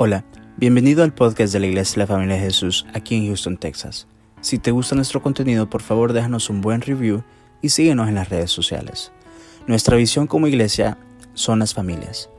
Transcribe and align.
Hola, 0.00 0.24
bienvenido 0.56 1.02
al 1.02 1.12
podcast 1.12 1.52
de 1.52 1.58
la 1.58 1.66
Iglesia 1.66 1.94
de 1.94 1.98
la 1.98 2.06
Familia 2.06 2.36
de 2.36 2.42
Jesús 2.42 2.86
aquí 2.94 3.16
en 3.16 3.26
Houston, 3.26 3.56
Texas. 3.56 4.06
Si 4.40 4.60
te 4.60 4.70
gusta 4.70 4.94
nuestro 4.94 5.20
contenido, 5.20 5.68
por 5.68 5.82
favor 5.82 6.12
déjanos 6.12 6.50
un 6.50 6.60
buen 6.60 6.82
review 6.82 7.24
y 7.62 7.70
síguenos 7.70 8.06
en 8.06 8.14
las 8.14 8.28
redes 8.28 8.52
sociales. 8.52 9.10
Nuestra 9.66 9.96
visión 9.96 10.28
como 10.28 10.46
iglesia 10.46 10.98
son 11.34 11.58
las 11.58 11.74
familias. 11.74 12.30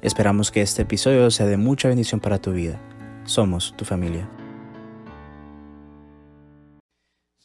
Esperamos 0.00 0.52
que 0.52 0.62
este 0.62 0.82
episodio 0.82 1.28
sea 1.32 1.46
de 1.46 1.56
mucha 1.56 1.88
bendición 1.88 2.20
para 2.20 2.40
tu 2.40 2.52
vida. 2.52 2.80
Somos 3.24 3.76
tu 3.76 3.84
familia. 3.84 4.30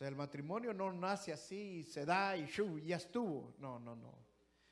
El 0.01 0.15
matrimonio 0.15 0.71
no 0.75 0.93
nace 0.93 1.33
así, 1.33 1.83
se 1.83 2.05
da 2.05 2.37
y 2.37 2.45
ya 2.85 2.97
estuvo. 2.97 3.55
No, 3.57 3.79
no, 3.79 3.95
no. 3.95 4.13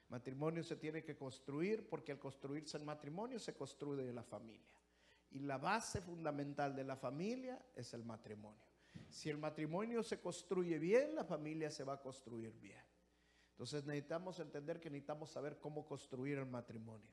Matrimonio 0.10 0.62
se 0.62 0.76
tiene 0.76 1.02
que 1.02 1.16
construir 1.16 1.88
porque 1.90 2.12
al 2.12 2.20
construirse 2.20 2.78
el 2.78 2.84
matrimonio 2.84 3.40
se 3.40 3.56
construye 3.56 4.14
la 4.14 4.22
familia. 4.22 4.62
Y 5.32 5.40
la 5.40 5.58
base 5.58 6.02
fundamental 6.02 6.76
de 6.76 6.84
la 6.84 6.96
familia 6.96 7.64
es 7.76 7.94
el 7.94 8.04
matrimonio. 8.04 8.66
Si 9.10 9.30
el 9.30 9.38
matrimonio 9.38 10.04
se 10.04 10.20
construye 10.20 10.78
bien, 10.78 11.16
la 11.16 11.24
familia 11.24 11.72
se 11.72 11.84
va 11.84 11.94
a 11.94 12.02
construir 12.02 12.54
bien. 12.60 12.84
Entonces 13.52 13.86
necesitamos 13.86 14.40
entender 14.40 14.80
que 14.80 14.90
necesitamos 14.90 15.30
saber 15.30 15.60
cómo 15.60 15.86
construir 15.86 16.38
el 16.38 16.48
matrimonio. 16.48 17.12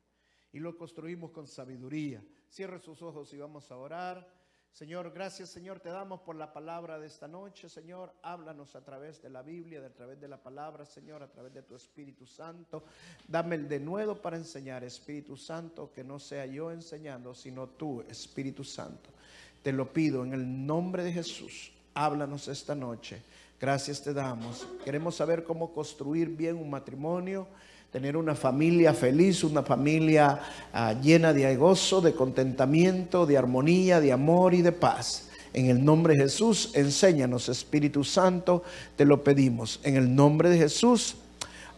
Y 0.52 0.60
lo 0.60 0.76
construimos 0.76 1.30
con 1.30 1.46
sabiduría. 1.46 2.24
Cierre 2.48 2.78
sus 2.78 3.02
ojos 3.02 3.32
y 3.34 3.38
vamos 3.38 3.70
a 3.70 3.76
orar. 3.76 4.26
Señor, 4.72 5.12
gracias 5.12 5.48
Señor, 5.48 5.80
te 5.80 5.88
damos 5.88 6.20
por 6.20 6.36
la 6.36 6.52
palabra 6.52 6.98
de 6.98 7.06
esta 7.06 7.26
noche, 7.26 7.68
Señor. 7.68 8.12
Háblanos 8.22 8.76
a 8.76 8.84
través 8.84 9.20
de 9.20 9.28
la 9.28 9.42
Biblia, 9.42 9.84
a 9.84 9.90
través 9.90 10.20
de 10.20 10.28
la 10.28 10.36
palabra, 10.36 10.84
Señor, 10.84 11.22
a 11.22 11.28
través 11.28 11.52
de 11.52 11.62
tu 11.62 11.74
Espíritu 11.74 12.26
Santo. 12.26 12.84
Dame 13.26 13.56
el 13.56 13.68
denuedo 13.68 14.20
para 14.20 14.36
enseñar, 14.36 14.84
Espíritu 14.84 15.36
Santo, 15.36 15.92
que 15.92 16.04
no 16.04 16.18
sea 16.18 16.46
yo 16.46 16.70
enseñando, 16.70 17.34
sino 17.34 17.68
tú, 17.68 18.04
Espíritu 18.08 18.62
Santo. 18.62 19.10
Te 19.62 19.72
lo 19.72 19.92
pido 19.92 20.24
en 20.24 20.32
el 20.32 20.66
nombre 20.66 21.02
de 21.02 21.12
Jesús. 21.12 21.72
Háblanos 21.94 22.46
esta 22.46 22.74
noche. 22.74 23.22
Gracias 23.60 24.02
te 24.02 24.12
damos. 24.12 24.68
Queremos 24.84 25.16
saber 25.16 25.42
cómo 25.42 25.72
construir 25.72 26.28
bien 26.28 26.56
un 26.56 26.70
matrimonio 26.70 27.48
tener 27.92 28.18
una 28.18 28.34
familia 28.34 28.92
feliz, 28.92 29.42
una 29.44 29.62
familia 29.62 30.38
ah, 30.74 30.92
llena 30.92 31.32
de 31.32 31.56
gozo, 31.56 32.02
de 32.02 32.12
contentamiento, 32.12 33.24
de 33.24 33.38
armonía, 33.38 33.98
de 33.98 34.12
amor 34.12 34.52
y 34.52 34.60
de 34.60 34.72
paz. 34.72 35.30
En 35.54 35.70
el 35.70 35.82
nombre 35.82 36.14
de 36.14 36.24
Jesús, 36.24 36.70
enséñanos, 36.74 37.48
Espíritu 37.48 38.04
Santo, 38.04 38.62
te 38.94 39.06
lo 39.06 39.24
pedimos. 39.24 39.80
En 39.82 39.96
el 39.96 40.14
nombre 40.14 40.50
de 40.50 40.58
Jesús, 40.58 41.16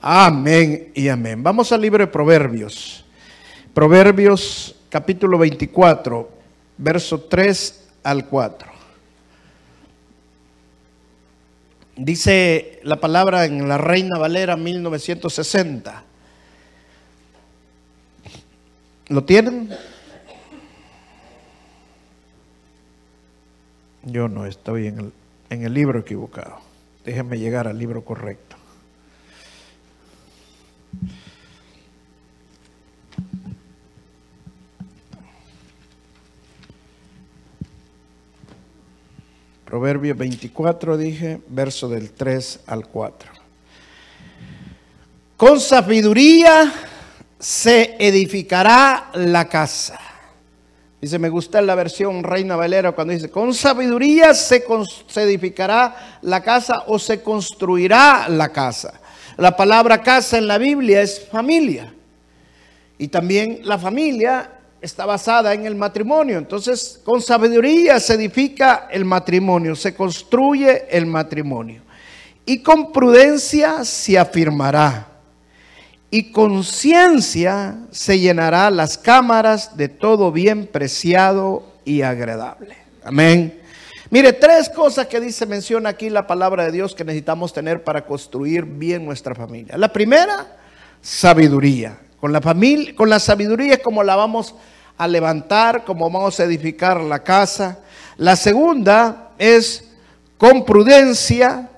amén 0.00 0.90
y 0.94 1.06
amén. 1.06 1.44
Vamos 1.44 1.70
al 1.70 1.80
libro 1.80 2.04
de 2.04 2.10
Proverbios. 2.10 3.04
Proverbios 3.72 4.74
capítulo 4.88 5.38
24, 5.38 6.28
verso 6.76 7.20
3 7.20 7.88
al 8.02 8.26
4. 8.26 8.79
Dice 12.02 12.80
la 12.82 12.98
palabra 12.98 13.44
en 13.44 13.68
la 13.68 13.76
Reina 13.76 14.16
Valera 14.16 14.56
1960. 14.56 16.02
¿Lo 19.08 19.24
tienen? 19.24 19.68
Yo 24.04 24.28
no 24.28 24.46
estoy 24.46 24.86
en 24.86 25.12
el, 25.50 25.74
libro 25.74 25.98
equivocado. 25.98 26.60
Déjenme 27.04 27.38
llegar 27.38 27.68
al 27.68 27.78
libro 27.78 28.02
correcto. 28.02 28.49
Proverbio 39.70 40.16
24, 40.16 40.96
dije, 40.96 41.40
verso 41.46 41.88
del 41.88 42.10
3 42.10 42.62
al 42.66 42.88
4. 42.88 43.30
Con 45.36 45.60
sabiduría 45.60 46.72
se 47.38 47.94
edificará 48.00 49.10
la 49.14 49.48
casa. 49.48 49.96
Dice, 51.00 51.20
me 51.20 51.28
gusta 51.28 51.62
la 51.62 51.76
versión 51.76 52.24
Reina 52.24 52.56
Valera 52.56 52.90
cuando 52.90 53.12
dice, 53.12 53.30
con 53.30 53.54
sabiduría 53.54 54.34
se, 54.34 54.64
se, 55.06 55.22
edificará 55.22 56.18
la 56.22 56.42
casa 56.42 56.82
o 56.88 56.98
se 56.98 57.22
construirá 57.22 58.28
la 58.28 58.48
casa. 58.48 59.00
La 59.36 59.56
palabra 59.56 60.02
casa 60.02 60.36
en 60.36 60.48
la 60.48 60.58
Biblia 60.58 61.00
es 61.00 61.28
familia. 61.30 61.94
Y 62.98 63.06
también 63.06 63.60
la 63.62 63.78
familia 63.78 64.50
está 64.80 65.06
basada 65.06 65.52
en 65.54 65.66
el 65.66 65.74
matrimonio. 65.74 66.38
Entonces, 66.38 67.00
con 67.04 67.20
sabiduría 67.20 68.00
se 68.00 68.14
edifica 68.14 68.88
el 68.90 69.04
matrimonio, 69.04 69.76
se 69.76 69.94
construye 69.94 70.86
el 70.90 71.06
matrimonio. 71.06 71.82
Y 72.46 72.62
con 72.62 72.92
prudencia 72.92 73.84
se 73.84 74.18
afirmará. 74.18 75.06
Y 76.10 76.32
con 76.32 76.64
ciencia 76.64 77.78
se 77.92 78.18
llenará 78.18 78.70
las 78.70 78.98
cámaras 78.98 79.76
de 79.76 79.88
todo 79.88 80.32
bien 80.32 80.66
preciado 80.66 81.62
y 81.84 82.02
agradable. 82.02 82.76
Amén. 83.04 83.60
Mire, 84.10 84.32
tres 84.32 84.68
cosas 84.68 85.06
que 85.06 85.20
dice, 85.20 85.46
menciona 85.46 85.90
aquí 85.90 86.10
la 86.10 86.26
palabra 86.26 86.64
de 86.64 86.72
Dios 86.72 86.96
que 86.96 87.04
necesitamos 87.04 87.52
tener 87.52 87.84
para 87.84 88.04
construir 88.04 88.64
bien 88.64 89.04
nuestra 89.04 89.36
familia. 89.36 89.78
La 89.78 89.92
primera, 89.92 90.58
sabiduría. 91.00 91.99
Con 92.20 92.32
la 92.32 92.40
familia, 92.40 92.94
con 92.94 93.18
sabiduría 93.18 93.74
es 93.74 93.80
como 93.80 94.02
la 94.02 94.16
vamos 94.16 94.54
a 94.98 95.08
levantar, 95.08 95.84
como 95.84 96.10
vamos 96.10 96.38
a 96.38 96.44
edificar 96.44 97.00
la 97.00 97.20
casa. 97.24 97.78
La 98.18 98.36
segunda 98.36 99.30
es 99.38 99.84
con 100.36 100.64
prudencia 100.64 101.70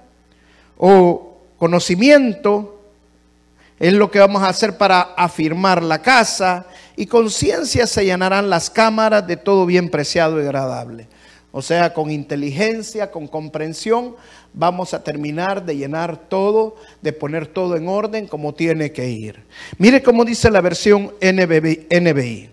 o 0.76 1.38
conocimiento, 1.58 2.80
es 3.78 3.92
lo 3.92 4.10
que 4.10 4.18
vamos 4.18 4.42
a 4.42 4.48
hacer 4.48 4.76
para 4.76 5.00
afirmar 5.16 5.82
la 5.82 6.02
casa 6.02 6.66
y 6.96 7.06
con 7.06 7.30
ciencia 7.30 7.86
se 7.86 8.04
llenarán 8.04 8.50
las 8.50 8.70
cámaras 8.70 9.26
de 9.26 9.36
todo 9.36 9.66
bien 9.66 9.90
preciado 9.90 10.40
y 10.40 10.44
agradable. 10.44 11.08
O 11.54 11.60
sea, 11.60 11.92
con 11.92 12.10
inteligencia, 12.10 13.10
con 13.10 13.28
comprensión, 13.28 14.16
vamos 14.54 14.94
a 14.94 15.04
terminar 15.04 15.64
de 15.64 15.76
llenar 15.76 16.16
todo, 16.28 16.76
de 17.02 17.12
poner 17.12 17.46
todo 17.46 17.76
en 17.76 17.88
orden 17.88 18.26
como 18.26 18.54
tiene 18.54 18.90
que 18.90 19.10
ir. 19.10 19.44
Mire 19.76 20.02
cómo 20.02 20.24
dice 20.24 20.50
la 20.50 20.62
versión 20.62 21.12
NBI. 21.20 22.48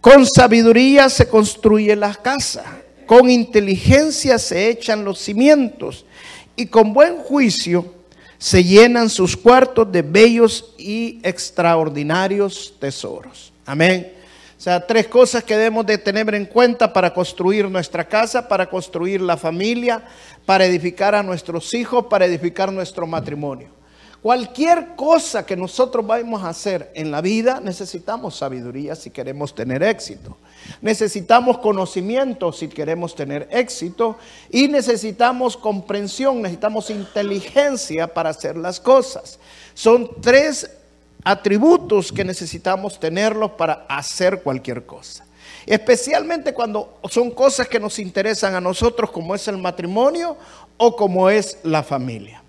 Con 0.00 0.26
sabiduría 0.26 1.08
se 1.08 1.28
construye 1.28 1.94
la 1.94 2.12
casa, 2.12 2.64
con 3.06 3.30
inteligencia 3.30 4.36
se 4.38 4.68
echan 4.68 5.04
los 5.04 5.20
cimientos 5.20 6.04
y 6.56 6.66
con 6.66 6.92
buen 6.92 7.18
juicio 7.18 7.94
se 8.36 8.64
llenan 8.64 9.10
sus 9.10 9.36
cuartos 9.36 9.90
de 9.92 10.02
bellos 10.02 10.74
y 10.76 11.20
extraordinarios 11.22 12.74
tesoros. 12.80 13.52
Amén. 13.64 14.17
O 14.58 14.60
sea, 14.60 14.84
tres 14.84 15.06
cosas 15.06 15.44
que 15.44 15.56
debemos 15.56 15.86
de 15.86 15.98
tener 15.98 16.34
en 16.34 16.44
cuenta 16.44 16.92
para 16.92 17.14
construir 17.14 17.70
nuestra 17.70 18.08
casa, 18.08 18.48
para 18.48 18.68
construir 18.68 19.20
la 19.20 19.36
familia, 19.36 20.02
para 20.44 20.64
edificar 20.64 21.14
a 21.14 21.22
nuestros 21.22 21.72
hijos, 21.74 22.06
para 22.06 22.26
edificar 22.26 22.72
nuestro 22.72 23.06
matrimonio. 23.06 23.68
Cualquier 24.20 24.96
cosa 24.96 25.46
que 25.46 25.56
nosotros 25.56 26.04
vayamos 26.04 26.42
a 26.42 26.48
hacer 26.48 26.90
en 26.96 27.12
la 27.12 27.20
vida, 27.20 27.60
necesitamos 27.60 28.36
sabiduría 28.36 28.96
si 28.96 29.10
queremos 29.10 29.54
tener 29.54 29.84
éxito. 29.84 30.36
Necesitamos 30.82 31.58
conocimiento 31.58 32.52
si 32.52 32.66
queremos 32.66 33.14
tener 33.14 33.46
éxito. 33.52 34.18
Y 34.50 34.66
necesitamos 34.66 35.56
comprensión, 35.56 36.42
necesitamos 36.42 36.90
inteligencia 36.90 38.12
para 38.12 38.30
hacer 38.30 38.56
las 38.56 38.80
cosas. 38.80 39.38
Son 39.72 40.10
tres 40.20 40.77
atributos 41.28 42.10
que 42.10 42.24
necesitamos 42.24 42.98
tenerlos 42.98 43.50
para 43.50 43.84
hacer 43.86 44.42
cualquier 44.42 44.86
cosa. 44.86 45.26
Especialmente 45.66 46.54
cuando 46.54 46.98
son 47.10 47.32
cosas 47.32 47.68
que 47.68 47.78
nos 47.78 47.98
interesan 47.98 48.54
a 48.54 48.62
nosotros, 48.62 49.10
como 49.10 49.34
es 49.34 49.46
el 49.46 49.58
matrimonio 49.58 50.38
o 50.78 50.96
como 50.96 51.28
es 51.28 51.58
la 51.64 51.82
familia. 51.82 52.42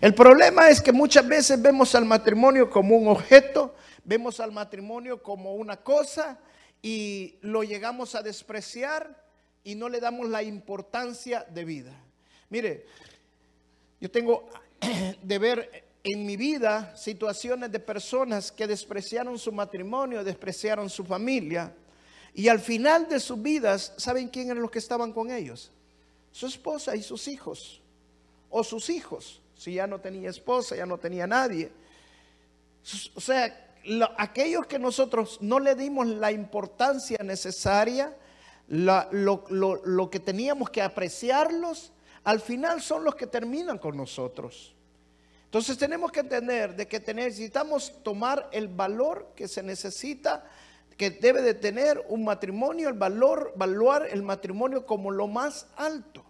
El 0.00 0.12
problema 0.12 0.68
es 0.70 0.80
que 0.80 0.90
muchas 0.90 1.28
veces 1.28 1.62
vemos 1.62 1.94
al 1.94 2.04
matrimonio 2.04 2.68
como 2.68 2.96
un 2.96 3.06
objeto, 3.06 3.76
vemos 4.02 4.40
al 4.40 4.50
matrimonio 4.50 5.22
como 5.22 5.54
una 5.54 5.76
cosa 5.76 6.36
y 6.82 7.36
lo 7.42 7.62
llegamos 7.62 8.16
a 8.16 8.22
despreciar 8.22 9.22
y 9.62 9.76
no 9.76 9.88
le 9.88 10.00
damos 10.00 10.28
la 10.28 10.42
importancia 10.42 11.46
de 11.48 11.64
vida. 11.64 11.92
Mire, 12.48 12.86
yo 14.00 14.10
tengo 14.10 14.48
de 15.22 15.38
ver 15.38 15.89
en 16.02 16.24
mi 16.24 16.36
vida 16.36 16.94
situaciones 16.96 17.70
de 17.70 17.80
personas 17.80 18.50
que 18.50 18.66
despreciaron 18.66 19.38
su 19.38 19.52
matrimonio, 19.52 20.24
despreciaron 20.24 20.88
su 20.88 21.04
familia 21.04 21.74
y 22.34 22.48
al 22.48 22.60
final 22.60 23.08
de 23.08 23.20
sus 23.20 23.40
vidas, 23.40 23.92
¿saben 23.96 24.28
quién 24.28 24.50
eran 24.50 24.62
los 24.62 24.70
que 24.70 24.78
estaban 24.78 25.12
con 25.12 25.30
ellos? 25.30 25.70
Su 26.32 26.46
esposa 26.46 26.96
y 26.96 27.02
sus 27.02 27.28
hijos 27.28 27.80
o 28.48 28.64
sus 28.64 28.88
hijos 28.88 29.40
si 29.60 29.74
ya 29.74 29.86
no 29.86 30.00
tenía 30.00 30.30
esposa, 30.30 30.74
ya 30.74 30.86
no 30.86 30.96
tenía 30.96 31.26
nadie. 31.26 31.70
O 33.14 33.20
sea, 33.20 33.74
aquellos 34.16 34.66
que 34.66 34.78
nosotros 34.78 35.36
no 35.42 35.60
le 35.60 35.74
dimos 35.74 36.06
la 36.06 36.32
importancia 36.32 37.18
necesaria, 37.22 38.16
lo, 38.68 40.08
que 40.10 40.18
teníamos 40.18 40.70
que 40.70 40.80
apreciarlos, 40.80 41.92
al 42.24 42.40
final 42.40 42.80
son 42.80 43.04
los 43.04 43.16
que 43.16 43.26
terminan 43.26 43.76
con 43.76 43.98
nosotros. 43.98 44.74
Entonces 45.50 45.76
tenemos 45.76 46.12
que 46.12 46.20
entender 46.20 46.76
de 46.76 46.86
que 46.86 47.00
necesitamos 47.12 48.04
tomar 48.04 48.48
el 48.52 48.68
valor 48.68 49.32
que 49.34 49.48
se 49.48 49.64
necesita, 49.64 50.44
que 50.96 51.10
debe 51.10 51.42
de 51.42 51.54
tener 51.54 52.04
un 52.08 52.22
matrimonio, 52.22 52.88
el 52.88 52.94
valor, 52.94 53.50
evaluar 53.56 54.06
el 54.12 54.22
matrimonio 54.22 54.86
como 54.86 55.10
lo 55.10 55.26
más 55.26 55.66
alto. 55.74 56.24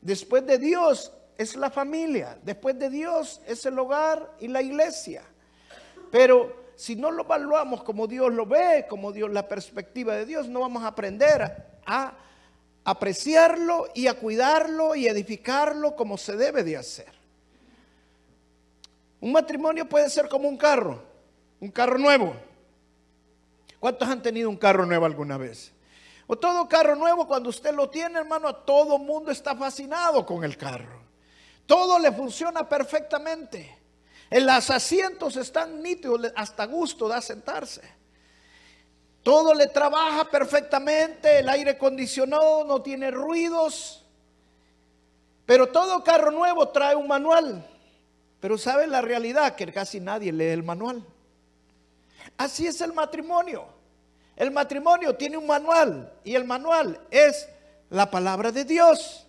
Después 0.00 0.44
de 0.46 0.58
Dios 0.58 1.12
es 1.38 1.54
la 1.54 1.70
familia, 1.70 2.36
después 2.42 2.76
de 2.76 2.90
Dios 2.90 3.40
es 3.46 3.64
el 3.66 3.78
hogar 3.78 4.34
y 4.40 4.48
la 4.48 4.62
iglesia. 4.62 5.22
Pero 6.10 6.72
si 6.74 6.96
no 6.96 7.12
lo 7.12 7.22
evaluamos 7.22 7.84
como 7.84 8.08
Dios 8.08 8.32
lo 8.32 8.46
ve, 8.46 8.86
como 8.88 9.12
Dios, 9.12 9.30
la 9.30 9.46
perspectiva 9.46 10.16
de 10.16 10.26
Dios, 10.26 10.48
no 10.48 10.58
vamos 10.58 10.82
a 10.82 10.88
aprender 10.88 11.66
a 11.86 12.14
apreciarlo 12.82 13.86
y 13.94 14.08
a 14.08 14.14
cuidarlo 14.14 14.96
y 14.96 15.06
edificarlo 15.06 15.94
como 15.94 16.18
se 16.18 16.36
debe 16.36 16.64
de 16.64 16.78
hacer. 16.78 17.23
Un 19.24 19.32
matrimonio 19.32 19.88
puede 19.88 20.10
ser 20.10 20.28
como 20.28 20.46
un 20.46 20.58
carro, 20.58 21.02
un 21.58 21.70
carro 21.70 21.96
nuevo. 21.96 22.36
¿Cuántos 23.80 24.06
han 24.06 24.20
tenido 24.20 24.50
un 24.50 24.56
carro 24.58 24.84
nuevo 24.84 25.06
alguna 25.06 25.38
vez? 25.38 25.72
O 26.26 26.36
todo 26.36 26.68
carro 26.68 26.94
nuevo, 26.94 27.26
cuando 27.26 27.48
usted 27.48 27.72
lo 27.72 27.88
tiene, 27.88 28.18
hermano, 28.18 28.54
todo 28.54 28.98
mundo 28.98 29.30
está 29.30 29.56
fascinado 29.56 30.26
con 30.26 30.44
el 30.44 30.58
carro. 30.58 31.00
Todo 31.64 31.98
le 31.98 32.12
funciona 32.12 32.68
perfectamente. 32.68 33.78
En 34.28 34.44
los 34.44 34.68
asientos 34.68 35.36
están 35.36 35.82
nítidos, 35.82 36.30
hasta 36.36 36.66
gusto 36.66 37.08
da 37.08 37.22
sentarse. 37.22 37.80
Todo 39.22 39.54
le 39.54 39.68
trabaja 39.68 40.26
perfectamente, 40.26 41.38
el 41.38 41.48
aire 41.48 41.70
acondicionado 41.70 42.64
no 42.64 42.82
tiene 42.82 43.10
ruidos. 43.10 44.04
Pero 45.46 45.68
todo 45.68 46.04
carro 46.04 46.30
nuevo 46.30 46.68
trae 46.68 46.94
un 46.94 47.08
manual. 47.08 47.70
Pero 48.44 48.58
¿sabe 48.58 48.86
la 48.86 49.00
realidad? 49.00 49.56
Que 49.56 49.72
casi 49.72 50.00
nadie 50.00 50.30
lee 50.30 50.48
el 50.48 50.62
manual. 50.62 51.02
Así 52.36 52.66
es 52.66 52.78
el 52.82 52.92
matrimonio. 52.92 53.64
El 54.36 54.50
matrimonio 54.50 55.16
tiene 55.16 55.38
un 55.38 55.46
manual 55.46 56.12
y 56.24 56.34
el 56.34 56.44
manual 56.44 57.00
es 57.10 57.48
la 57.88 58.10
palabra 58.10 58.52
de 58.52 58.66
Dios. 58.66 59.26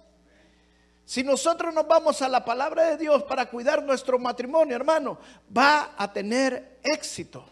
Si 1.05 1.23
nosotros 1.23 1.73
nos 1.73 1.87
vamos 1.87 2.21
a 2.21 2.27
la 2.27 2.43
palabra 2.43 2.89
de 2.89 2.97
Dios 2.97 3.23
para 3.23 3.45
cuidar 3.45 3.81
nuestro 3.83 4.19
matrimonio, 4.19 4.75
hermano, 4.75 5.17
va 5.57 5.91
a 5.97 6.11
tener 6.11 6.79
éxito. 6.83 7.45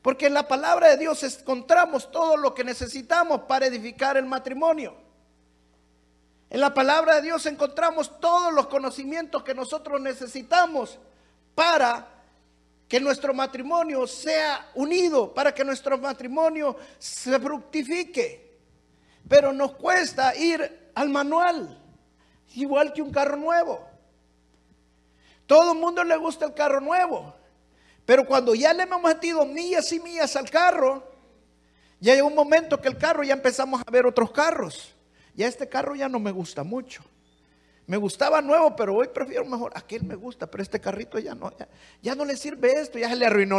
Porque 0.00 0.28
en 0.28 0.32
la 0.32 0.48
palabra 0.48 0.88
de 0.88 0.96
Dios 0.96 1.22
encontramos 1.22 2.10
todo 2.10 2.38
lo 2.38 2.54
que 2.54 2.64
necesitamos 2.64 3.42
para 3.42 3.66
edificar 3.66 4.16
el 4.16 4.24
matrimonio. 4.24 5.09
En 6.50 6.60
la 6.60 6.74
palabra 6.74 7.14
de 7.14 7.22
Dios 7.22 7.46
encontramos 7.46 8.20
todos 8.20 8.52
los 8.52 8.66
conocimientos 8.66 9.44
que 9.44 9.54
nosotros 9.54 10.00
necesitamos 10.00 10.98
para 11.54 12.08
que 12.88 12.98
nuestro 12.98 13.32
matrimonio 13.32 14.04
sea 14.08 14.68
unido, 14.74 15.32
para 15.32 15.54
que 15.54 15.64
nuestro 15.64 15.96
matrimonio 15.96 16.76
se 16.98 17.38
fructifique. 17.38 18.58
Pero 19.28 19.52
nos 19.52 19.76
cuesta 19.76 20.34
ir 20.34 20.90
al 20.96 21.08
manual 21.08 21.80
igual 22.56 22.92
que 22.92 23.00
un 23.00 23.12
carro 23.12 23.36
nuevo. 23.36 23.86
Todo 25.46 25.72
el 25.72 25.78
mundo 25.78 26.02
le 26.02 26.16
gusta 26.16 26.46
el 26.46 26.54
carro 26.54 26.80
nuevo. 26.80 27.32
Pero 28.04 28.26
cuando 28.26 28.56
ya 28.56 28.72
le 28.72 28.82
hemos 28.82 29.00
metido 29.00 29.44
millas 29.46 29.92
y 29.92 30.00
millas 30.00 30.34
al 30.34 30.50
carro, 30.50 31.08
ya 32.00 32.14
hay 32.14 32.20
un 32.20 32.34
momento 32.34 32.80
que 32.80 32.88
el 32.88 32.98
carro 32.98 33.22
ya 33.22 33.34
empezamos 33.34 33.80
a 33.86 33.90
ver 33.90 34.04
otros 34.04 34.32
carros. 34.32 34.96
Ya 35.34 35.46
este 35.46 35.68
carro 35.68 35.94
ya 35.94 36.08
no 36.08 36.18
me 36.18 36.30
gusta 36.30 36.64
mucho. 36.64 37.02
Me 37.86 37.96
gustaba 37.96 38.40
nuevo, 38.40 38.76
pero 38.76 38.94
hoy 38.94 39.08
prefiero 39.08 39.44
mejor. 39.44 39.72
Aquel 39.74 40.04
me 40.04 40.14
gusta, 40.14 40.48
pero 40.48 40.62
este 40.62 40.80
carrito 40.80 41.18
ya 41.18 41.34
no, 41.34 41.52
ya, 42.02 42.14
no 42.14 42.24
le 42.24 42.36
sirve 42.36 42.72
esto. 42.80 42.98
Ya 42.98 43.08
se 43.08 43.16
le 43.16 43.26
arruinó 43.26 43.58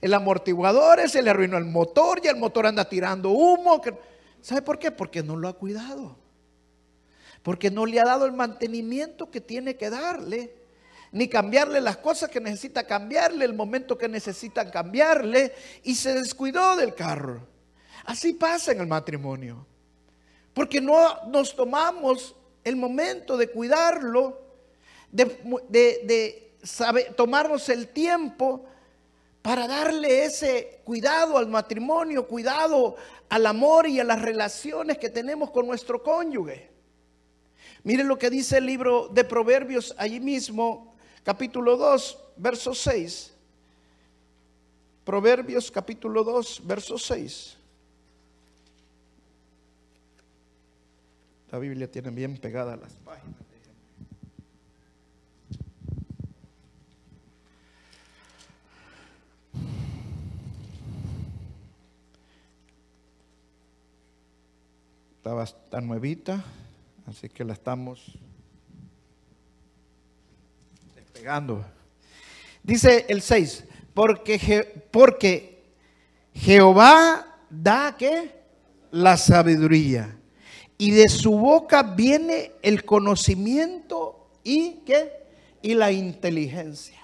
el, 0.00 0.14
amortiguador, 0.14 1.08
se 1.08 1.22
le 1.22 1.30
arruinó 1.30 1.56
el 1.56 1.64
motor, 1.64 2.20
ya 2.20 2.30
el 2.30 2.36
motor 2.36 2.66
anda 2.66 2.88
tirando 2.88 3.30
humo. 3.30 3.80
¿Sabe 4.40 4.62
por 4.62 4.78
qué? 4.78 4.90
Porque 4.90 5.22
no 5.22 5.36
lo 5.36 5.48
ha 5.48 5.54
cuidado 5.54 6.22
porque 7.42 7.70
no 7.70 7.86
le 7.86 8.00
ha 8.00 8.04
dado 8.04 8.26
el 8.26 8.32
mantenimiento 8.32 9.30
que 9.30 9.40
tiene 9.40 9.76
que 9.76 9.90
darle, 9.90 10.54
ni 11.10 11.28
cambiarle 11.28 11.80
las 11.80 11.98
cosas 11.98 12.30
que 12.30 12.40
necesita 12.40 12.86
cambiarle, 12.86 13.44
el 13.44 13.54
momento 13.54 13.98
que 13.98 14.08
necesitan 14.08 14.70
cambiarle, 14.70 15.52
y 15.82 15.94
se 15.94 16.14
descuidó 16.14 16.76
del 16.76 16.94
carro. 16.94 17.46
Así 18.04 18.32
pasa 18.32 18.72
en 18.72 18.80
el 18.80 18.86
matrimonio, 18.86 19.66
porque 20.54 20.80
no 20.80 21.26
nos 21.28 21.54
tomamos 21.54 22.34
el 22.64 22.76
momento 22.76 23.36
de 23.36 23.50
cuidarlo, 23.50 24.40
de, 25.10 26.52
tomarnos 27.16 27.68
el 27.68 27.88
tiempo 27.88 28.64
para 29.40 29.66
darle 29.66 30.24
ese 30.24 30.80
cuidado 30.84 31.36
al 31.36 31.48
matrimonio, 31.48 32.28
cuidado 32.28 32.96
al 33.28 33.46
amor 33.46 33.88
y 33.88 33.98
a 33.98 34.04
las 34.04 34.22
relaciones 34.22 34.98
que 34.98 35.08
tenemos 35.08 35.50
con 35.50 35.66
nuestro 35.66 36.02
cónyuge. 36.02 36.70
Miren 37.82 38.06
lo 38.06 38.18
que 38.18 38.30
dice 38.30 38.58
el 38.58 38.66
libro 38.66 39.08
de 39.08 39.24
Proverbios 39.24 39.94
allí 39.98 40.20
mismo, 40.20 40.94
capítulo 41.24 41.76
2, 41.76 42.18
verso 42.36 42.74
6. 42.74 43.32
Proverbios 45.04 45.70
capítulo 45.70 46.22
2, 46.22 46.60
verso 46.64 46.96
6. 46.96 47.56
La 51.52 51.58
Biblia 51.58 51.90
tiene 51.90 52.08
bien 52.08 52.38
pegadas 52.38 52.80
las 52.80 52.94
páginas. 52.94 53.36
Estaba 65.18 65.44
tan 65.70 65.86
nuevita. 65.86 66.42
Así 67.06 67.28
que 67.28 67.44
la 67.44 67.52
estamos 67.52 68.18
despegando. 70.94 71.62
Dice 72.62 73.04
el 73.10 73.20
6, 73.20 73.64
porque, 73.92 74.86
porque 74.90 75.62
Jehová 76.32 77.26
da 77.50 77.94
que 77.98 78.40
la 78.90 79.18
sabiduría 79.18 80.16
y 80.78 80.90
de 80.90 81.08
su 81.08 81.32
boca 81.32 81.82
viene 81.82 82.52
el 82.62 82.84
conocimiento 82.84 84.28
y 84.42 84.82
qué 84.86 85.12
y 85.62 85.74
la 85.74 85.92
inteligencia. 85.92 87.02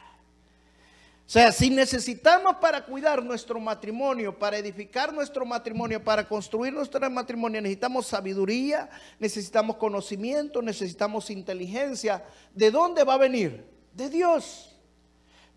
O 1.28 1.30
sea, 1.30 1.52
si 1.52 1.68
necesitamos 1.68 2.56
para 2.56 2.86
cuidar 2.86 3.22
nuestro 3.22 3.60
matrimonio, 3.60 4.38
para 4.38 4.56
edificar 4.56 5.12
nuestro 5.12 5.44
matrimonio, 5.44 6.02
para 6.02 6.26
construir 6.26 6.72
nuestro 6.72 7.10
matrimonio, 7.10 7.60
necesitamos 7.60 8.06
sabiduría, 8.06 8.88
necesitamos 9.18 9.76
conocimiento, 9.76 10.62
necesitamos 10.62 11.28
inteligencia. 11.28 12.24
¿De 12.54 12.70
dónde 12.70 13.04
va 13.04 13.14
a 13.14 13.18
venir? 13.18 13.66
De 13.92 14.08
Dios. 14.08 14.74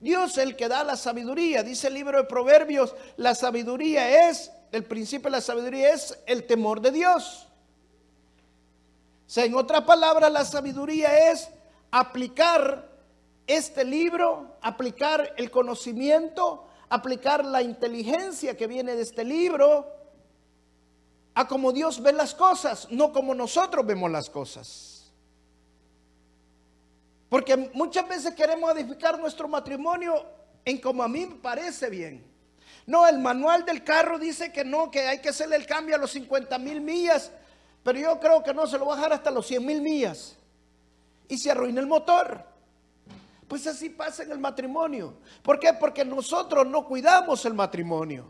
Dios 0.01 0.31
es 0.31 0.39
el 0.39 0.57
que 0.57 0.67
da 0.67 0.83
la 0.83 0.97
sabiduría. 0.97 1.63
Dice 1.63 1.87
el 1.87 1.93
libro 1.93 2.17
de 2.17 2.25
Proverbios, 2.25 2.93
la 3.15 3.33
sabiduría 3.33 4.29
es, 4.29 4.51
el 4.73 4.83
principio 4.83 5.29
de 5.29 5.37
la 5.37 5.41
sabiduría 5.41 5.93
es 5.93 6.19
el 6.25 6.43
temor 6.43 6.81
de 6.81 6.91
Dios. 6.91 7.47
Sea, 9.31 9.45
en 9.45 9.55
otras 9.55 9.83
palabras, 9.83 10.29
la 10.29 10.43
sabiduría 10.43 11.31
es 11.31 11.47
aplicar 11.89 12.85
este 13.47 13.85
libro, 13.85 14.57
aplicar 14.61 15.33
el 15.37 15.49
conocimiento, 15.49 16.67
aplicar 16.89 17.45
la 17.45 17.61
inteligencia 17.61 18.57
que 18.57 18.67
viene 18.67 18.93
de 18.93 19.03
este 19.03 19.23
libro 19.23 19.87
a 21.33 21.47
como 21.47 21.71
Dios 21.71 22.03
ve 22.03 22.11
las 22.11 22.35
cosas, 22.35 22.89
no 22.91 23.13
como 23.13 23.33
nosotros 23.33 23.85
vemos 23.85 24.11
las 24.11 24.29
cosas. 24.29 25.13
Porque 27.29 27.55
muchas 27.73 28.09
veces 28.09 28.35
queremos 28.35 28.69
edificar 28.75 29.17
nuestro 29.17 29.47
matrimonio 29.47 30.25
en 30.65 30.77
como 30.81 31.03
a 31.03 31.07
mí 31.07 31.25
me 31.25 31.35
parece 31.35 31.89
bien. 31.89 32.21
No, 32.85 33.07
el 33.07 33.19
manual 33.19 33.63
del 33.63 33.81
carro 33.85 34.19
dice 34.19 34.51
que 34.51 34.65
no, 34.65 34.91
que 34.91 35.07
hay 35.07 35.19
que 35.19 35.29
hacerle 35.29 35.55
el 35.55 35.65
cambio 35.65 35.95
a 35.95 35.99
los 35.99 36.11
50 36.11 36.57
mil 36.57 36.81
millas, 36.81 37.31
pero 37.83 37.99
yo 37.99 38.19
creo 38.19 38.43
que 38.43 38.53
no, 38.53 38.67
se 38.67 38.77
lo 38.77 38.85
va 38.85 38.93
a 38.93 38.95
dejar 38.97 39.13
hasta 39.13 39.31
los 39.31 39.47
100 39.47 39.65
mil 39.65 39.81
millas. 39.81 40.37
Y 41.27 41.37
se 41.37 41.51
arruina 41.51 41.79
el 41.79 41.87
motor. 41.87 42.43
Pues 43.47 43.65
así 43.67 43.89
pasa 43.89 44.23
en 44.23 44.31
el 44.31 44.39
matrimonio. 44.39 45.15
¿Por 45.41 45.59
qué? 45.59 45.73
Porque 45.73 46.05
nosotros 46.05 46.67
no 46.67 46.85
cuidamos 46.85 47.43
el 47.45 47.53
matrimonio. 47.53 48.25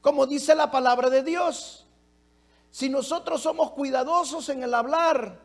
Como 0.00 0.26
dice 0.26 0.54
la 0.54 0.70
palabra 0.70 1.10
de 1.10 1.22
Dios. 1.22 1.86
Si 2.70 2.88
nosotros 2.88 3.42
somos 3.42 3.70
cuidadosos 3.72 4.48
en 4.48 4.62
el 4.62 4.74
hablar, 4.74 5.38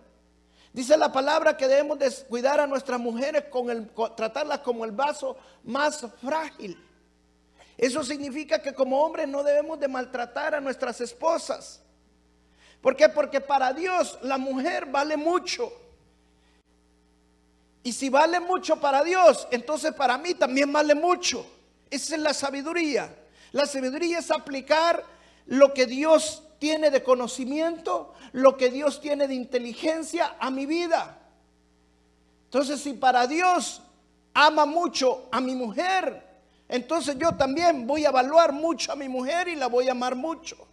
dice 0.74 0.98
la 0.98 1.12
palabra 1.12 1.56
que 1.56 1.68
debemos 1.68 2.26
cuidar 2.28 2.60
a 2.60 2.68
nuestras 2.68 3.00
mujeres 3.00 3.46
con 3.50 3.70
el 3.70 3.90
tratarlas 4.16 4.60
como 4.60 4.84
el 4.84 4.92
vaso 4.92 5.38
más 5.64 6.06
frágil. 6.22 6.78
Eso 7.78 8.04
significa 8.04 8.62
que 8.62 8.74
como 8.74 9.04
hombres 9.04 9.28
no 9.28 9.44
debemos 9.44 9.80
de 9.80 9.88
maltratar 9.88 10.56
a 10.56 10.62
nuestras 10.62 11.00
esposas. 11.02 11.83
¿Por 12.84 12.98
qué? 12.98 13.08
Porque 13.08 13.40
para 13.40 13.72
Dios 13.72 14.20
la 14.24 14.38
mujer 14.38 14.88
vale 14.88 15.16
mucho. 15.16 15.72
Y 17.82 17.94
si 17.94 18.10
vale 18.10 18.42
mucho 18.42 18.75
para 18.75 19.06
Dios, 19.06 19.48
entonces 19.52 19.94
para 19.94 20.18
mí 20.18 20.34
también 20.34 20.72
vale 20.72 20.94
mucho. 20.94 21.46
Esa 21.90 22.16
es 22.16 22.22
la 22.22 22.34
sabiduría. 22.34 23.16
La 23.54 23.66
sabiduría 23.66 24.20
es 24.20 24.30
aplicar 24.32 25.02
lo 25.46 25.74
que 25.74 25.86
Dios 25.86 26.44
tiene 26.60 26.92
de 26.92 27.02
conocimiento, 27.02 28.13
lo 28.34 28.58
que 28.58 28.70
Dios 28.70 29.00
tiene 29.00 29.30
de 29.30 29.36
inteligencia 29.36 30.36
a 30.38 30.52
mi 30.52 30.66
vida. 30.66 31.18
Entonces, 32.46 32.82
si 32.82 32.94
para 32.94 33.28
Dios 33.28 33.82
ama 34.34 34.66
mucho 34.66 35.30
a 35.32 35.40
mi 35.40 35.56
mujer, 35.56 36.22
entonces 36.68 37.18
yo 37.18 37.32
también 37.32 37.88
voy 37.88 38.04
a 38.04 38.10
evaluar 38.10 38.52
mucho 38.52 38.92
a 38.92 38.98
mi 38.98 39.08
mujer 39.08 39.48
y 39.48 39.56
la 39.56 39.68
voy 39.68 39.88
a 39.88 39.92
amar 39.92 40.16
mucho. 40.16 40.68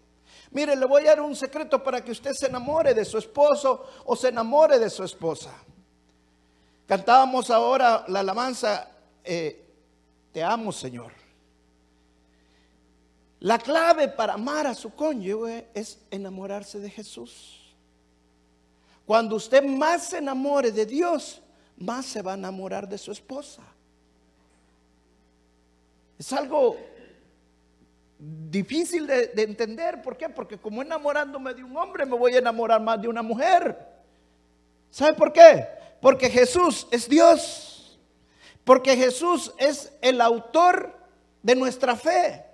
Mire, 0.52 0.75
le 0.75 0.87
voy 0.87 1.07
a 1.07 1.11
dar 1.11 1.21
un 1.21 1.37
secreto 1.37 1.83
para 1.83 2.04
que 2.04 2.11
usted 2.11 2.33
se 2.33 2.47
enamore 2.47 2.92
de 2.92 3.04
su 3.04 3.19
esposo 3.19 3.87
o 4.04 4.16
se 4.16 4.28
enamore 4.28 4.78
de 4.78 4.90
su 4.90 5.04
esposa. 5.04 5.52
Cantábamos 6.87 7.50
ahora 7.50 8.04
la 8.09 8.21
alabanza, 8.21 8.90
eh, 9.23 9.64
te 10.33 10.42
amo 10.42 10.73
Señor. 10.73 11.12
La 13.40 13.59
clave 13.59 14.09
para 14.09 14.35
amar 14.35 14.66
a 14.66 14.75
su 14.75 14.95
cónyuge 14.95 15.69
es 15.73 15.99
enamorarse 16.11 16.78
de 16.78 16.90
Jesús. 16.90 17.75
Cuando 19.07 19.37
usted 19.37 19.64
más 19.64 20.09
se 20.09 20.19
enamore 20.19 20.73
de 20.73 20.85
Dios, 20.85 21.40
más 21.76 22.07
se 22.07 22.23
va 22.23 22.33
a 22.33 22.37
enamorar 22.37 22.88
de 22.88 22.99
su 22.99 23.12
esposa. 23.12 23.62
Es 26.19 26.33
algo 26.33 26.76
difícil 28.21 29.07
de, 29.07 29.33
entender. 29.37 30.03
¿Por 30.03 30.17
qué? 30.17 30.29
Porque 30.29 30.59
como 30.59 30.83
enamorándome 30.83 31.55
de 31.55 31.65
un 31.65 31.77
hombre, 31.77 32.05
me 32.05 32.17
voy 32.17 32.35
a 32.35 32.39
enamorar 32.39 32.81
más 32.81 33.00
de 33.00 33.09
una 33.09 33.23
mujer. 33.23 33.77
¿Sabe 34.91 35.15
por 35.15 35.33
qué? 35.33 35.67
Porque 36.00 36.29
Jesús 36.29 36.87
es 36.91 37.09
Dios. 37.09 37.99
Porque 38.65 38.97
Jesús 38.97 39.53
es 39.59 39.93
el 40.03 40.21
autor 40.21 40.95
de 41.43 41.55
nuestra 41.55 41.97
fe 41.97 42.45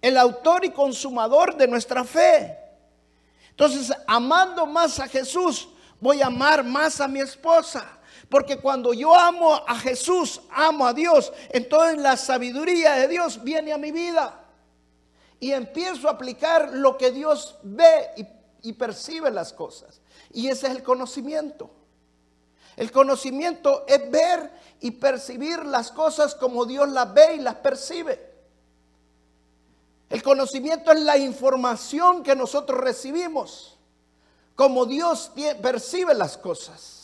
el 0.00 0.16
autor 0.16 0.64
y 0.64 0.70
consumador 0.70 1.56
de 1.56 1.68
nuestra 1.68 2.04
fe. 2.04 2.56
Entonces, 3.50 3.94
amando 4.06 4.66
más 4.66 4.98
a 4.98 5.08
Jesús, 5.08 5.68
voy 6.00 6.22
a 6.22 6.26
amar 6.26 6.64
más 6.64 7.00
a 7.00 7.08
mi 7.08 7.20
esposa. 7.20 7.98
Porque 8.28 8.58
cuando 8.58 8.94
yo 8.94 9.14
amo 9.14 9.54
a 9.66 9.76
Jesús, 9.76 10.40
amo 10.50 10.86
a 10.86 10.94
Dios, 10.94 11.32
entonces 11.50 11.98
la 11.98 12.16
sabiduría 12.16 12.94
de 12.94 13.08
Dios 13.08 13.42
viene 13.42 13.72
a 13.72 13.78
mi 13.78 13.90
vida. 13.90 14.39
Y 15.40 15.52
empiezo 15.52 16.08
a 16.08 16.12
aplicar 16.12 16.70
lo 16.74 16.96
que 16.96 17.10
Dios 17.10 17.56
ve 17.62 18.28
y, 18.62 18.72
percibe 18.74 19.30
las 19.30 19.52
cosas. 19.52 20.00
Y 20.32 20.48
ese 20.48 20.66
es 20.66 20.76
el 20.76 20.82
conocimiento. 20.82 21.70
El 22.76 22.92
conocimiento 22.92 23.84
es 23.88 24.10
ver 24.10 24.50
y 24.80 24.90
percibir 24.92 25.64
las 25.64 25.90
cosas 25.90 26.34
como 26.34 26.66
Dios 26.66 26.88
las 26.90 27.12
ve 27.12 27.36
y 27.36 27.40
las 27.40 27.56
percibe. 27.56 28.30
El 30.10 30.22
conocimiento 30.22 30.92
es 30.92 31.00
la 31.00 31.16
información 31.16 32.22
que 32.22 32.36
nosotros 32.36 32.80
recibimos, 32.80 33.78
como 34.56 34.84
Dios 34.84 35.32
percibe 35.62 36.14
las 36.14 36.36
cosas. 36.36 36.99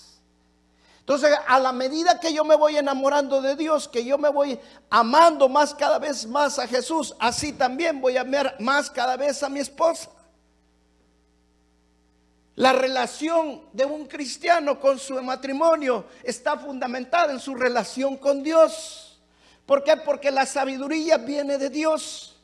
Entonces, 1.07 1.39
a 1.47 1.61
la 1.61 1.71
medida 1.71 2.19
que 2.19 2.35
yo 2.35 2.45
me 2.45 2.57
voy 2.57 2.77
enamorando 2.77 3.41
de 3.41 3.55
Dios, 3.55 3.87
que 3.87 4.05
yo 4.05 4.19
me 4.19 4.29
voy 4.29 4.59
amando 4.91 5.49
más 5.49 5.73
cada 5.73 6.01
vez 6.01 6.27
más 6.27 6.59
a 6.59 6.67
Jesús, 6.67 7.15
así 7.21 7.53
también 7.53 8.01
voy 8.01 8.17
a 8.17 8.23
amar 8.23 8.57
más 8.59 8.91
cada 8.91 9.17
vez 9.17 9.41
a 9.45 9.49
mi 9.49 9.61
esposa. 9.61 10.11
La 12.57 12.73
relación 12.73 13.63
de 13.73 13.85
un 13.85 14.07
cristiano 14.07 14.81
con 14.81 14.99
su 14.99 15.23
matrimonio 15.23 16.07
está 16.25 16.59
fundamentada 16.59 17.33
en 17.33 17.39
su 17.39 17.55
relación 17.55 18.17
con 18.17 18.43
Dios. 18.43 19.21
¿Por 19.65 19.85
qué? 19.85 19.97
Porque 19.99 20.33
la 20.33 20.45
sabiduría 20.45 21.19
viene 21.19 21.57
de 21.57 21.71
Dios. 21.71 22.37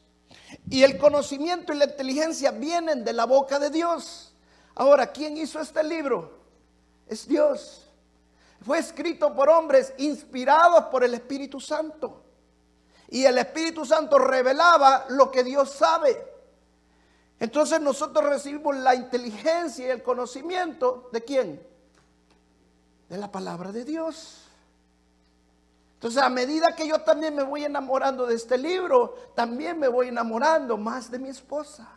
Y 0.70 0.84
el 0.84 0.98
conocimiento 0.98 1.72
y 1.72 1.78
la 1.78 1.86
inteligencia 1.86 2.52
vienen 2.52 3.02
de 3.02 3.12
la 3.12 3.24
boca 3.24 3.58
de 3.58 3.70
Dios. 3.70 4.32
Ahora, 4.76 5.10
¿quién 5.10 5.36
hizo 5.36 5.58
este 5.58 5.82
libro? 5.82 6.38
Es 7.08 7.26
Dios. 7.26 7.81
Fue 8.64 8.78
escrito 8.78 9.34
por 9.34 9.48
hombres 9.48 9.92
inspirados 9.98 10.84
por 10.84 11.04
el 11.04 11.14
Espíritu 11.14 11.60
Santo. 11.60 12.22
Y 13.08 13.24
el 13.24 13.38
Espíritu 13.38 13.84
Santo 13.84 14.18
revelaba 14.18 15.06
lo 15.10 15.30
que 15.30 15.44
Dios 15.44 15.70
sabe. 15.70 16.32
Entonces 17.40 17.80
nosotros 17.80 18.24
recibimos 18.24 18.76
la 18.76 18.94
inteligencia 18.94 19.86
y 19.86 19.90
el 19.90 20.02
conocimiento 20.02 21.10
de 21.12 21.22
quién? 21.22 21.66
De 23.08 23.18
la 23.18 23.30
palabra 23.30 23.72
de 23.72 23.84
Dios. 23.84 24.42
Entonces, 25.94 26.20
a 26.20 26.28
medida 26.28 26.74
que 26.74 26.88
yo 26.88 27.00
también 27.02 27.32
me 27.32 27.44
voy 27.44 27.64
enamorando 27.64 28.26
de 28.26 28.34
este 28.34 28.58
libro, 28.58 29.14
también 29.36 29.78
me 29.78 29.86
voy 29.86 30.08
enamorando 30.08 30.76
más 30.76 31.08
de 31.12 31.20
mi 31.20 31.28
esposa. 31.28 31.88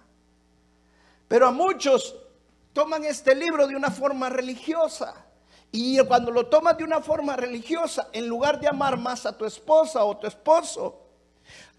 Pero 1.28 1.48
a 1.48 1.52
muchos 1.52 2.16
toman 2.72 3.04
este 3.04 3.34
libro 3.34 3.66
de 3.66 3.76
una 3.76 3.90
forma 3.90 4.30
religiosa. 4.30 5.26
Y 5.78 6.00
cuando 6.06 6.32
lo 6.32 6.46
tomas 6.46 6.78
de 6.78 6.86
una 6.86 7.02
forma 7.02 7.36
religiosa, 7.36 8.08
en 8.14 8.30
lugar 8.30 8.62
de 8.62 8.68
amar 8.70 8.98
más 8.98 9.26
a 9.26 9.38
tu 9.38 9.44
esposa 9.44 10.06
o 10.06 10.16
tu 10.16 10.26
esposo, 10.26 11.02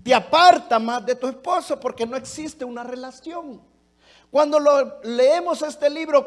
te 0.04 0.14
aparta 0.14 0.78
más 0.78 1.06
de 1.06 1.14
tu 1.14 1.26
esposo 1.26 1.80
porque 1.80 2.04
no 2.04 2.14
existe 2.14 2.62
una 2.62 2.84
relación. 2.84 3.62
Cuando 4.30 4.60
leemos 5.02 5.62
este 5.62 5.88
libro 5.88 6.26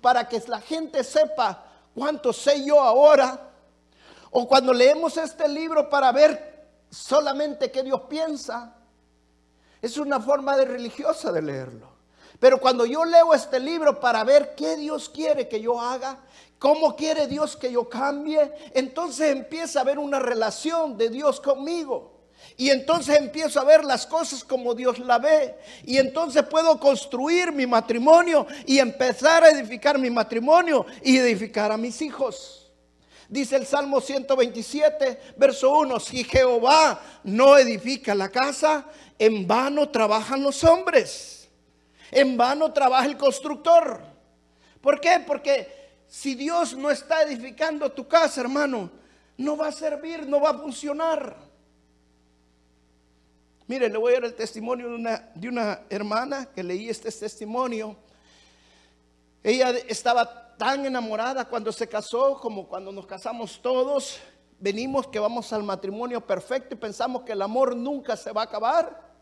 para 0.00 0.28
que 0.28 0.42
la 0.48 0.60
gente 0.60 1.04
sepa 1.04 1.64
cuánto 1.94 2.32
sé 2.32 2.64
yo 2.66 2.80
ahora, 2.80 3.48
o 4.32 4.48
cuando 4.48 4.72
leemos 4.72 5.16
este 5.16 5.46
libro 5.46 5.88
para 5.88 6.10
ver 6.10 6.66
solamente 6.90 7.70
qué 7.70 7.84
Dios 7.84 8.00
piensa, 8.08 8.74
es 9.80 9.96
una 9.98 10.18
forma 10.18 10.56
de 10.56 10.64
religiosa 10.64 11.30
de 11.30 11.42
leerlo. 11.42 11.93
Pero 12.40 12.58
cuando 12.58 12.84
yo 12.84 13.04
leo 13.04 13.34
este 13.34 13.60
libro 13.60 14.00
para 14.00 14.24
ver 14.24 14.54
qué 14.54 14.76
Dios 14.76 15.08
quiere 15.08 15.48
que 15.48 15.60
yo 15.60 15.80
haga, 15.80 16.18
cómo 16.58 16.96
quiere 16.96 17.26
Dios 17.26 17.56
que 17.56 17.70
yo 17.70 17.88
cambie, 17.88 18.50
entonces 18.72 19.30
empieza 19.30 19.78
a 19.78 19.82
haber 19.82 19.98
una 19.98 20.18
relación 20.18 20.96
de 20.96 21.10
Dios 21.10 21.40
conmigo. 21.40 22.14
Y 22.56 22.70
entonces 22.70 23.18
empiezo 23.18 23.60
a 23.60 23.64
ver 23.64 23.84
las 23.84 24.06
cosas 24.06 24.44
como 24.44 24.74
Dios 24.74 24.98
la 24.98 25.18
ve. 25.18 25.56
Y 25.84 25.98
entonces 25.98 26.42
puedo 26.44 26.78
construir 26.78 27.52
mi 27.52 27.66
matrimonio 27.66 28.46
y 28.66 28.78
empezar 28.78 29.42
a 29.44 29.50
edificar 29.50 29.98
mi 29.98 30.10
matrimonio 30.10 30.86
y 31.02 31.18
edificar 31.18 31.72
a 31.72 31.76
mis 31.76 32.00
hijos. 32.02 32.72
Dice 33.28 33.56
el 33.56 33.66
Salmo 33.66 34.00
127, 34.00 35.34
verso 35.36 35.72
1, 35.78 35.98
si 35.98 36.24
Jehová 36.24 37.00
no 37.24 37.56
edifica 37.56 38.14
la 38.14 38.28
casa, 38.28 38.86
en 39.18 39.46
vano 39.46 39.88
trabajan 39.88 40.42
los 40.42 40.62
hombres, 40.62 41.43
en 42.10 42.36
vano 42.36 42.72
trabaja 42.72 43.06
el 43.06 43.16
constructor. 43.16 44.00
¿Por 44.80 45.00
qué? 45.00 45.22
Porque 45.26 45.84
si 46.06 46.34
Dios 46.34 46.76
no 46.76 46.90
está 46.90 47.22
edificando 47.22 47.90
tu 47.90 48.06
casa, 48.06 48.40
hermano, 48.40 48.90
no 49.36 49.56
va 49.56 49.68
a 49.68 49.72
servir, 49.72 50.26
no 50.26 50.40
va 50.40 50.50
a 50.50 50.58
funcionar. 50.58 51.36
Mire, 53.66 53.88
le 53.88 53.96
voy 53.96 54.12
a 54.12 54.16
dar 54.16 54.24
el 54.26 54.34
testimonio 54.34 54.90
de 54.90 54.94
una, 54.94 55.30
de 55.34 55.48
una 55.48 55.80
hermana 55.88 56.46
que 56.54 56.62
leí 56.62 56.88
este 56.88 57.10
testimonio. 57.10 57.96
Ella 59.42 59.70
estaba 59.88 60.56
tan 60.56 60.84
enamorada 60.84 61.46
cuando 61.46 61.72
se 61.72 61.88
casó 61.88 62.38
como 62.40 62.68
cuando 62.68 62.92
nos 62.92 63.06
casamos 63.06 63.60
todos. 63.62 64.18
Venimos 64.60 65.06
que 65.08 65.18
vamos 65.18 65.52
al 65.52 65.62
matrimonio 65.62 66.20
perfecto 66.20 66.74
y 66.74 66.78
pensamos 66.78 67.22
que 67.22 67.32
el 67.32 67.42
amor 67.42 67.74
nunca 67.74 68.16
se 68.16 68.32
va 68.32 68.42
a 68.42 68.44
acabar 68.44 69.13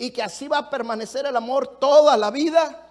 y 0.00 0.10
que 0.10 0.22
así 0.22 0.48
va 0.48 0.58
a 0.58 0.70
permanecer 0.70 1.26
el 1.26 1.36
amor 1.36 1.78
toda 1.78 2.16
la 2.16 2.32
vida. 2.32 2.88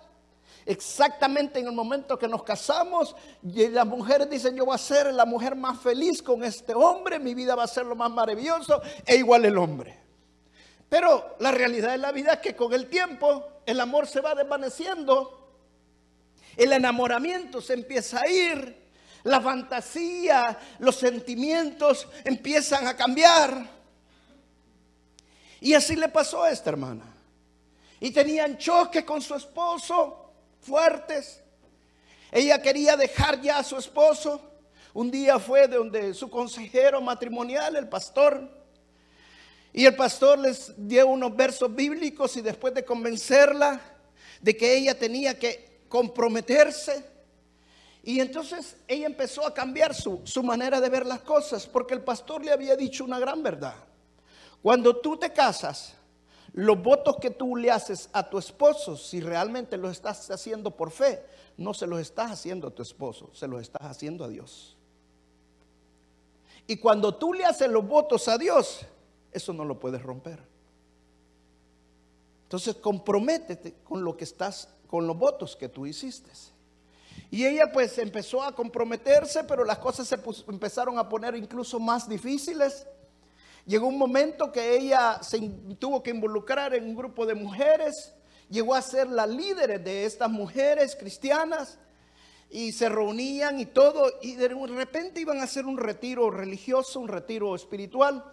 Exactamente 0.65 1.59
en 1.59 1.65
el 1.65 1.73
momento 1.73 2.17
que 2.17 2.27
nos 2.27 2.43
casamos, 2.43 3.15
y 3.43 3.67
las 3.67 3.85
mujeres 3.85 4.29
dicen, 4.29 4.55
yo 4.55 4.65
voy 4.65 4.75
a 4.75 4.77
ser 4.77 5.11
la 5.13 5.25
mujer 5.25 5.55
más 5.55 5.81
feliz 5.81 6.21
con 6.21 6.43
este 6.43 6.73
hombre, 6.73 7.19
mi 7.19 7.33
vida 7.33 7.55
va 7.55 7.63
a 7.63 7.67
ser 7.67 7.85
lo 7.85 7.95
más 7.95 8.11
maravilloso, 8.11 8.81
e 9.05 9.17
igual 9.17 9.43
el 9.45 9.57
hombre. 9.57 9.99
Pero 10.87 11.35
la 11.39 11.51
realidad 11.51 11.91
de 11.91 11.97
la 11.97 12.11
vida 12.11 12.33
es 12.33 12.39
que 12.39 12.55
con 12.55 12.71
el 12.73 12.87
tiempo 12.87 13.43
el 13.65 13.79
amor 13.79 14.07
se 14.07 14.21
va 14.21 14.35
desvaneciendo 14.35 15.39
el 16.59 16.73
enamoramiento 16.73 17.61
se 17.61 17.73
empieza 17.73 18.19
a 18.19 18.29
ir, 18.29 18.75
la 19.23 19.39
fantasía, 19.39 20.59
los 20.79 20.97
sentimientos 20.97 22.05
empiezan 22.25 22.85
a 22.85 22.97
cambiar. 22.97 23.78
Y 25.61 25.73
así 25.73 25.95
le 25.95 26.09
pasó 26.09 26.43
a 26.43 26.51
esta 26.51 26.69
hermana. 26.69 27.05
Y 27.99 28.11
tenían 28.11 28.57
choques 28.57 29.03
con 29.03 29.21
su 29.21 29.35
esposo 29.35 30.31
fuertes. 30.61 31.41
Ella 32.31 32.61
quería 32.61 32.95
dejar 32.95 33.41
ya 33.41 33.59
a 33.59 33.63
su 33.63 33.77
esposo. 33.77 34.41
Un 34.93 35.11
día 35.11 35.39
fue 35.39 35.67
de 35.67 35.77
donde 35.77 36.13
su 36.13 36.29
consejero 36.29 37.01
matrimonial, 37.01 37.75
el 37.75 37.87
pastor, 37.87 38.57
Y 39.71 39.85
el 39.85 39.95
pastor 39.95 40.39
les 40.39 40.73
dio 40.75 41.07
unos 41.07 41.35
versos 41.35 41.73
bíblicos 41.73 42.35
y 42.37 42.41
después 42.41 42.73
de 42.73 42.83
convencerla 42.83 43.79
de 44.41 44.57
que 44.57 44.75
ella 44.75 44.97
tenía 44.97 45.37
que 45.37 45.83
comprometerse, 45.87 47.03
y 48.03 48.19
entonces 48.21 48.77
ella 48.87 49.05
empezó 49.05 49.45
a 49.45 49.53
cambiar 49.53 49.93
su, 49.93 50.21
su, 50.23 50.41
manera 50.41 50.79
de 50.79 50.89
ver 50.89 51.05
las 51.05 51.21
cosas, 51.21 51.67
porque 51.67 51.93
el 51.93 52.01
pastor 52.01 52.43
le 52.43 52.51
había 52.51 52.75
dicho 52.75 53.03
una 53.03 53.19
gran 53.19 53.43
verdad. 53.43 53.75
Cuando 54.61 54.97
tú 54.97 55.17
te 55.17 55.31
casas, 55.31 55.95
los 56.53 56.81
votos 56.81 57.17
que 57.17 57.29
tú 57.29 57.55
le 57.55 57.71
haces 57.71 58.09
a 58.11 58.29
tu 58.29 58.37
esposo, 58.37 58.97
si 58.97 59.21
realmente 59.21 59.77
los 59.77 59.91
estás 59.91 60.29
haciendo 60.31 60.71
por 60.71 60.91
fe, 60.91 61.23
no 61.57 61.73
se 61.73 61.87
los 61.87 61.99
estás 61.99 62.31
haciendo 62.31 62.67
a 62.67 62.71
tu 62.71 62.81
esposo, 62.81 63.29
se 63.33 63.47
los 63.47 63.61
estás 63.61 63.83
haciendo 63.83 64.23
a 64.23 64.27
Dios. 64.27 64.75
Y 66.67 66.77
cuando 66.77 67.15
tú 67.15 67.33
le 67.33 67.45
haces 67.45 67.69
los 67.69 67.87
votos 67.87 68.27
a 68.27 68.37
Dios, 68.37 68.81
eso 69.31 69.53
no 69.53 69.65
lo 69.65 69.79
puedes 69.79 70.01
romper. 70.01 70.39
Entonces 72.43 72.75
comprométete 72.75 73.75
con 73.83 74.03
lo 74.03 74.17
que 74.17 74.23
estás, 74.23 74.69
con 74.87 75.05
los 75.05 75.17
votos 75.17 75.55
que 75.55 75.69
tú 75.69 75.85
hiciste. 75.85 76.31
Y 77.31 77.45
ella 77.45 77.71
pues 77.71 77.97
empezó 77.99 78.41
a 78.41 78.55
comprometerse, 78.55 79.43
pero 79.43 79.63
las 79.63 79.77
cosas 79.77 80.07
se 80.07 80.19
empezaron 80.47 80.97
a 80.97 81.07
poner 81.07 81.35
incluso 81.35 81.79
más 81.79 82.09
difíciles. 82.09 82.87
Llegó 83.65 83.87
un 83.87 83.97
momento 83.97 84.51
que 84.51 84.75
ella 84.77 85.21
se 85.21 85.39
tuvo 85.77 86.01
que 86.01 86.11
involucrar 86.11 86.73
en 86.73 86.85
un 86.85 86.95
grupo 86.95 87.25
de 87.25 87.35
mujeres, 87.35 88.13
llegó 88.49 88.73
a 88.73 88.81
ser 88.81 89.07
la 89.07 89.27
líder 89.27 89.83
de 89.83 90.05
estas 90.05 90.29
mujeres 90.29 90.95
cristianas 90.95 91.77
y 92.49 92.71
se 92.71 92.89
reunían 92.89 93.59
y 93.59 93.67
todo, 93.67 94.11
y 94.21 94.35
de 94.35 94.47
repente 94.47 95.21
iban 95.21 95.39
a 95.39 95.43
hacer 95.43 95.65
un 95.65 95.77
retiro 95.77 96.31
religioso, 96.31 96.99
un 96.99 97.07
retiro 97.07 97.55
espiritual. 97.55 98.23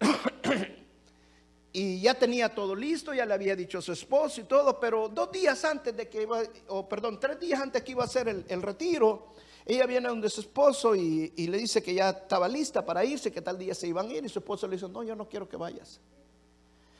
y 1.72 2.00
ya 2.00 2.14
tenía 2.14 2.54
todo 2.54 2.74
listo, 2.74 3.12
ya 3.12 3.26
le 3.26 3.34
había 3.34 3.54
dicho 3.54 3.78
a 3.78 3.82
su 3.82 3.92
esposo 3.92 4.40
y 4.40 4.44
todo, 4.44 4.80
pero 4.80 5.08
dos 5.08 5.30
días 5.30 5.64
antes 5.64 5.94
de 5.96 6.08
que 6.08 6.22
iba, 6.22 6.42
o 6.68 6.88
perdón, 6.88 7.20
tres 7.20 7.38
días 7.38 7.60
antes 7.60 7.82
que 7.82 7.92
iba 7.92 8.02
a 8.02 8.06
hacer 8.06 8.28
el, 8.28 8.44
el 8.48 8.62
retiro, 8.62 9.34
ella 9.64 9.86
viene 9.86 10.08
donde 10.08 10.28
su 10.28 10.40
esposo 10.40 10.94
y, 10.94 11.30
le 11.36 11.58
dice 11.58 11.82
que 11.82 11.94
ya 11.94 12.10
estaba 12.10 12.48
lista 12.48 12.84
para 12.84 13.04
irse, 13.04 13.30
que 13.30 13.40
tal 13.40 13.58
día 13.58 13.74
se 13.74 13.86
iban 13.86 14.08
a 14.08 14.12
ir. 14.12 14.24
Y 14.24 14.28
su 14.28 14.40
esposo 14.40 14.66
le 14.66 14.76
dice, 14.76 14.88
no, 14.88 15.02
yo 15.02 15.14
no 15.14 15.28
quiero 15.28 15.48
que 15.48 15.56
vayas. 15.56 16.00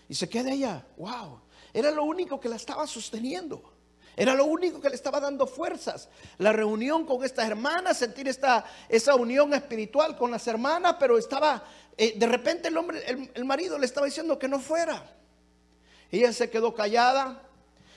Y 0.09 0.15
se 0.15 0.29
queda 0.29 0.53
ella, 0.53 0.87
wow, 0.97 1.41
era 1.73 1.91
lo 1.91 2.05
único 2.05 2.39
que 2.39 2.49
la 2.49 2.57
estaba 2.57 2.87
sosteniendo. 2.87 3.63
Era 4.15 4.35
lo 4.35 4.45
único 4.45 4.81
que 4.81 4.91
le 4.91 4.95
estaba 4.95 5.21
dando 5.21 5.47
fuerzas. 5.47 6.09
La 6.39 6.53
reunión 6.53 7.07
con 7.07 7.25
estas 7.25 7.47
hermanas, 7.47 7.97
sentir 7.97 8.29
esta, 8.29 8.65
esa 8.89 9.15
unión 9.15 9.55
espiritual 9.55 10.17
con 10.17 10.31
las 10.31 10.47
hermanas, 10.47 10.97
pero 11.01 11.17
estaba, 11.17 11.65
eh, 11.97 12.19
de 12.19 12.27
repente 12.27 12.69
el 12.69 12.77
hombre, 12.77 13.31
el, 13.35 13.45
marido 13.45 13.79
le 13.79 13.87
estaba 13.87 14.07
diciendo 14.07 14.39
que 14.39 14.49
no 14.49 14.61
fuera. 14.61 15.03
Ella 16.11 16.33
se 16.33 16.51
quedó 16.51 16.75
callada. 16.75 17.49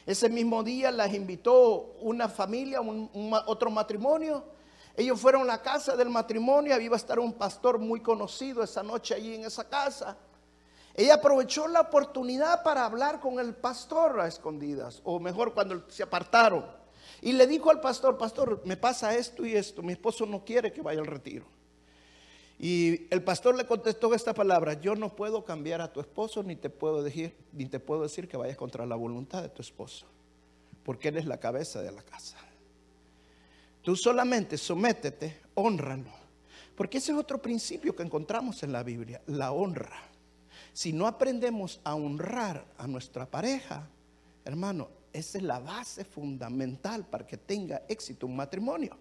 Ese 0.05 0.29
mismo 0.29 0.63
día 0.63 0.91
las 0.91 1.13
invitó 1.13 1.95
una 1.99 2.29
familia, 2.29 2.79
otro 3.45 3.69
matrimonio. 3.69 4.54
Ellos 4.97 5.19
fueron 5.19 5.43
a 5.43 5.45
la 5.45 5.61
casa 5.61 5.95
del 5.95 6.09
matrimonio, 6.09 6.79
iba 6.79 6.95
a 6.95 6.97
estar 6.97 7.19
un 7.19 7.33
pastor 7.33 7.79
muy 7.79 7.99
conocido 7.99 8.63
esa 8.63 8.81
noche 8.81 9.13
allí 9.13 9.35
en 9.35 9.45
esa 9.45 9.67
casa. 9.67 10.17
Ella 10.93 11.15
aprovechó 11.15 11.67
la 11.67 11.81
oportunidad 11.81 12.63
para 12.63 12.85
hablar 12.85 13.19
con 13.19 13.39
el 13.39 13.53
pastor 13.53 14.19
a 14.21 14.27
escondidas, 14.27 15.01
o 15.03 15.19
mejor 15.19 15.53
cuando 15.53 15.83
se 15.89 16.03
apartaron. 16.03 16.65
Y 17.21 17.33
le 17.33 17.45
dijo 17.47 17.69
al 17.69 17.81
pastor, 17.81 18.17
pastor, 18.17 18.61
me 18.63 18.77
pasa 18.77 19.15
esto 19.15 19.45
y 19.45 19.55
esto, 19.55 19.83
mi 19.83 19.93
esposo 19.93 20.25
no 20.25 20.45
quiere 20.45 20.71
que 20.71 20.81
vaya 20.81 21.01
al 21.01 21.07
retiro. 21.07 21.45
Y 22.57 23.13
el 23.13 23.21
pastor 23.21 23.55
le 23.55 23.65
contestó 23.65 24.13
esta 24.13 24.33
palabra, 24.33 24.75
yo 24.75 24.95
no 24.95 25.13
puedo 25.13 25.43
cambiar 25.43 25.81
a 25.81 25.91
tu 25.91 25.99
esposo, 25.99 26.41
ni 26.41 26.55
te 26.55 26.69
puedo 26.69 27.03
decir, 27.03 27.35
ni 27.51 27.65
te 27.65 27.81
puedo 27.81 28.03
decir 28.03 28.29
que 28.29 28.37
vayas 28.37 28.55
contra 28.55 28.85
la 28.85 28.95
voluntad 28.95 29.41
de 29.41 29.49
tu 29.49 29.61
esposo, 29.61 30.05
porque 30.83 31.09
él 31.09 31.17
es 31.17 31.25
la 31.25 31.37
cabeza 31.37 31.81
de 31.81 31.91
la 31.91 32.01
casa. 32.01 32.37
Tú 33.85 33.95
solamente 33.95 34.57
sométete, 34.57 35.41
honralo. 35.53 36.09
Porque 36.75 36.97
ese 36.97 37.11
es 37.11 37.17
otro 37.19 37.39
principio 37.39 37.95
que 37.95 38.01
encontramos 38.01 38.63
en 38.63 38.71
la 38.71 38.81
Biblia, 38.81 39.21
la 39.27 39.51
honra. 39.51 40.01
Si 40.73 40.91
no 40.91 41.05
aprendemos 41.05 41.79
a 41.83 41.93
honrar 41.93 42.65
a 42.79 42.87
nuestra 42.87 43.29
pareja, 43.29 43.87
hermano, 44.43 44.89
esa 45.13 45.37
es 45.37 45.43
la 45.43 45.59
base 45.59 46.03
fundamental 46.03 47.05
para 47.05 47.27
que 47.27 47.37
tenga 47.37 47.83
éxito 47.87 48.25
un 48.25 48.35
matrimonio. 48.35 48.97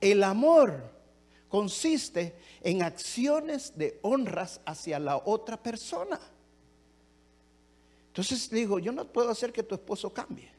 El 0.00 0.24
amor 0.24 0.82
consiste 1.48 2.34
en 2.60 2.82
acciones 2.82 3.72
de 3.78 4.00
honras 4.02 4.60
hacia 4.66 4.98
la 4.98 5.16
otra 5.18 5.62
persona. 5.62 6.18
Entonces 8.08 8.50
digo, 8.50 8.80
yo 8.80 8.90
no 8.90 9.06
puedo 9.06 9.30
hacer 9.30 9.52
que 9.52 9.62
tu 9.62 9.76
esposo 9.76 10.12
cambie, 10.12 10.50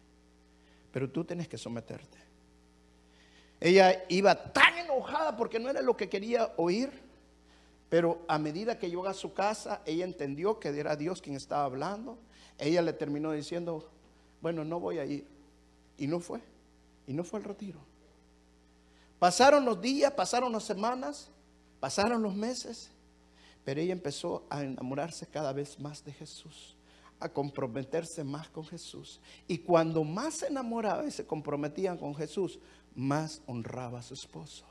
pero 0.93 1.09
tú 1.09 1.25
tienes 1.25 1.49
que 1.49 1.57
someterte. 1.57 2.32
Ella 3.63 4.03
iba 4.09 4.51
tan 4.51 4.77
enojada 4.77 5.37
porque 5.37 5.57
no 5.57 5.69
era 5.69 5.81
lo 5.81 5.95
que 5.95 6.09
quería 6.09 6.51
oír, 6.57 6.91
pero 7.87 8.19
a 8.27 8.37
medida 8.37 8.77
que 8.77 8.89
llegó 8.89 9.07
a 9.07 9.13
su 9.13 9.33
casa, 9.33 9.81
ella 9.85 10.03
entendió 10.03 10.59
que 10.59 10.67
era 10.77 10.97
Dios 10.97 11.21
quien 11.21 11.37
estaba 11.37 11.63
hablando. 11.63 12.17
Ella 12.57 12.81
le 12.81 12.91
terminó 12.91 13.31
diciendo, 13.31 13.89
bueno, 14.41 14.65
no 14.65 14.81
voy 14.81 14.97
a 14.97 15.05
ir. 15.05 15.25
Y 15.97 16.07
no 16.07 16.19
fue, 16.19 16.41
y 17.07 17.13
no 17.13 17.23
fue 17.23 17.39
el 17.39 17.45
retiro. 17.45 17.79
Pasaron 19.17 19.63
los 19.63 19.79
días, 19.79 20.11
pasaron 20.11 20.51
las 20.51 20.65
semanas, 20.65 21.29
pasaron 21.79 22.21
los 22.21 22.35
meses, 22.35 22.91
pero 23.63 23.79
ella 23.79 23.93
empezó 23.93 24.43
a 24.49 24.61
enamorarse 24.61 25.25
cada 25.25 25.53
vez 25.53 25.79
más 25.79 26.03
de 26.03 26.11
Jesús, 26.11 26.75
a 27.17 27.29
comprometerse 27.29 28.25
más 28.25 28.49
con 28.49 28.65
Jesús. 28.65 29.21
Y 29.47 29.59
cuando 29.59 30.03
más 30.03 30.33
se 30.33 30.47
enamoraba 30.47 31.05
y 31.05 31.11
se 31.11 31.25
comprometían 31.25 31.97
con 31.97 32.13
Jesús, 32.13 32.59
más 32.95 33.41
honraba 33.47 33.99
a 33.99 34.03
su 34.03 34.13
esposo. 34.13 34.65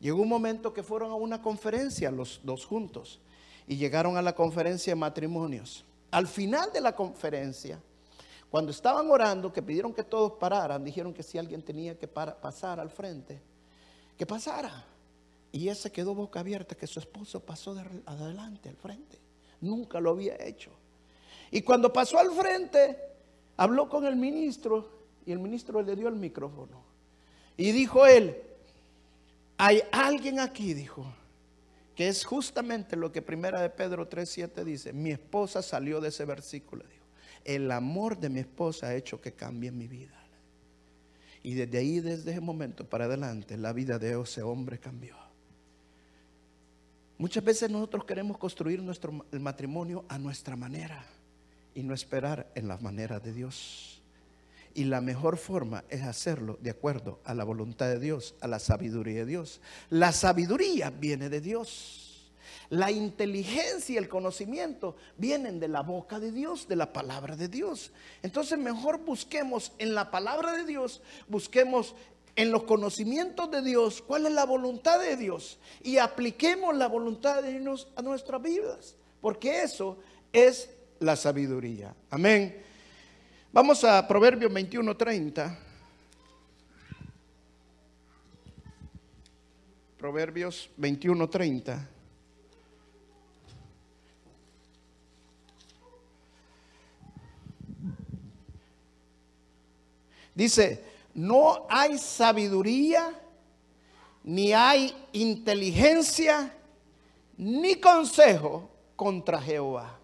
Llegó 0.00 0.22
un 0.22 0.28
momento 0.28 0.72
que 0.72 0.82
fueron 0.82 1.10
a 1.10 1.14
una 1.14 1.40
conferencia 1.40 2.10
los 2.10 2.40
dos 2.42 2.64
juntos 2.66 3.20
y 3.66 3.76
llegaron 3.76 4.16
a 4.16 4.22
la 4.22 4.34
conferencia 4.34 4.92
de 4.92 5.00
matrimonios. 5.00 5.84
Al 6.10 6.26
final 6.26 6.72
de 6.72 6.80
la 6.80 6.94
conferencia, 6.94 7.80
cuando 8.50 8.70
estaban 8.70 9.10
orando, 9.10 9.52
que 9.52 9.62
pidieron 9.62 9.92
que 9.92 10.04
todos 10.04 10.32
pararan, 10.32 10.84
dijeron 10.84 11.12
que 11.12 11.22
si 11.22 11.38
alguien 11.38 11.62
tenía 11.62 11.98
que 11.98 12.06
pasar 12.06 12.78
al 12.78 12.90
frente, 12.90 13.40
que 14.16 14.26
pasara. 14.26 14.84
Y 15.52 15.62
ella 15.62 15.74
se 15.74 15.90
quedó 15.90 16.14
boca 16.14 16.40
abierta, 16.40 16.74
que 16.74 16.86
su 16.86 17.00
esposo 17.00 17.40
pasó 17.40 17.74
de 17.74 17.82
adelante, 18.04 18.68
al 18.68 18.76
frente. 18.76 19.18
Nunca 19.60 20.00
lo 20.00 20.10
había 20.10 20.36
hecho. 20.44 20.70
Y 21.50 21.62
cuando 21.62 21.92
pasó 21.92 22.18
al 22.18 22.30
frente, 22.32 22.98
habló 23.56 23.88
con 23.88 24.04
el 24.04 24.16
ministro 24.16 24.90
y 25.24 25.32
el 25.32 25.38
ministro 25.38 25.82
le 25.82 25.96
dio 25.96 26.08
el 26.08 26.16
micrófono. 26.16 26.95
Y 27.56 27.72
dijo 27.72 28.06
él, 28.06 28.36
hay 29.56 29.82
alguien 29.92 30.40
aquí, 30.40 30.74
dijo, 30.74 31.06
que 31.94 32.08
es 32.08 32.24
justamente 32.24 32.96
lo 32.96 33.10
que 33.10 33.22
primera 33.22 33.60
de 33.60 33.70
Pedro 33.70 34.08
3.7 34.08 34.64
dice, 34.64 34.92
mi 34.92 35.10
esposa 35.10 35.62
salió 35.62 36.00
de 36.00 36.08
ese 36.08 36.24
versículo, 36.26 36.84
dijo, 36.84 37.06
el 37.44 37.70
amor 37.70 38.18
de 38.18 38.28
mi 38.28 38.40
esposa 38.40 38.88
ha 38.88 38.94
hecho 38.94 39.20
que 39.20 39.32
cambie 39.32 39.70
mi 39.70 39.88
vida. 39.88 40.12
Y 41.42 41.54
desde 41.54 41.78
ahí, 41.78 42.00
desde 42.00 42.32
ese 42.32 42.40
momento 42.40 42.84
para 42.84 43.04
adelante, 43.04 43.56
la 43.56 43.72
vida 43.72 43.98
de 43.98 44.20
ese 44.20 44.42
hombre 44.42 44.78
cambió. 44.78 45.16
Muchas 47.18 47.42
veces 47.42 47.70
nosotros 47.70 48.04
queremos 48.04 48.36
construir 48.36 48.82
nuestro 48.82 49.24
matrimonio 49.30 50.04
a 50.08 50.18
nuestra 50.18 50.54
manera 50.54 51.06
y 51.74 51.82
no 51.82 51.94
esperar 51.94 52.50
en 52.54 52.68
la 52.68 52.76
manera 52.78 53.20
de 53.20 53.32
Dios. 53.32 54.02
Y 54.76 54.84
la 54.84 55.00
mejor 55.00 55.38
forma 55.38 55.84
es 55.88 56.02
hacerlo 56.02 56.58
de 56.60 56.68
acuerdo 56.68 57.18
a 57.24 57.32
la 57.32 57.44
voluntad 57.44 57.86
de 57.86 57.98
Dios, 57.98 58.34
a 58.42 58.46
la 58.46 58.58
sabiduría 58.58 59.20
de 59.20 59.24
Dios. 59.24 59.62
La 59.88 60.12
sabiduría 60.12 60.90
viene 60.90 61.30
de 61.30 61.40
Dios. 61.40 62.30
La 62.68 62.90
inteligencia 62.90 63.94
y 63.94 63.96
el 63.96 64.10
conocimiento 64.10 64.94
vienen 65.16 65.60
de 65.60 65.68
la 65.68 65.80
boca 65.80 66.20
de 66.20 66.30
Dios, 66.30 66.68
de 66.68 66.76
la 66.76 66.92
palabra 66.92 67.36
de 67.36 67.48
Dios. 67.48 67.90
Entonces 68.22 68.58
mejor 68.58 68.98
busquemos 68.98 69.72
en 69.78 69.94
la 69.94 70.10
palabra 70.10 70.52
de 70.52 70.64
Dios, 70.64 71.00
busquemos 71.26 71.94
en 72.34 72.50
los 72.50 72.64
conocimientos 72.64 73.50
de 73.50 73.62
Dios 73.62 74.02
cuál 74.02 74.26
es 74.26 74.32
la 74.32 74.44
voluntad 74.44 75.00
de 75.00 75.16
Dios 75.16 75.58
y 75.82 75.96
apliquemos 75.96 76.76
la 76.76 76.88
voluntad 76.88 77.42
de 77.42 77.58
Dios 77.58 77.88
a 77.96 78.02
nuestras 78.02 78.42
vidas, 78.42 78.94
porque 79.22 79.62
eso 79.62 79.96
es 80.34 80.68
la 81.00 81.16
sabiduría. 81.16 81.94
Amén. 82.10 82.62
Vamos 83.56 83.82
a 83.84 84.06
Proverbios 84.06 84.52
21:30. 84.52 85.56
Proverbios 89.96 90.68
21:30. 90.76 91.88
Dice, 100.34 100.84
no 101.14 101.66
hay 101.70 101.96
sabiduría, 101.96 103.18
ni 104.22 104.52
hay 104.52 104.94
inteligencia, 105.14 106.54
ni 107.38 107.76
consejo 107.76 108.68
contra 108.94 109.40
Jehová. 109.40 109.98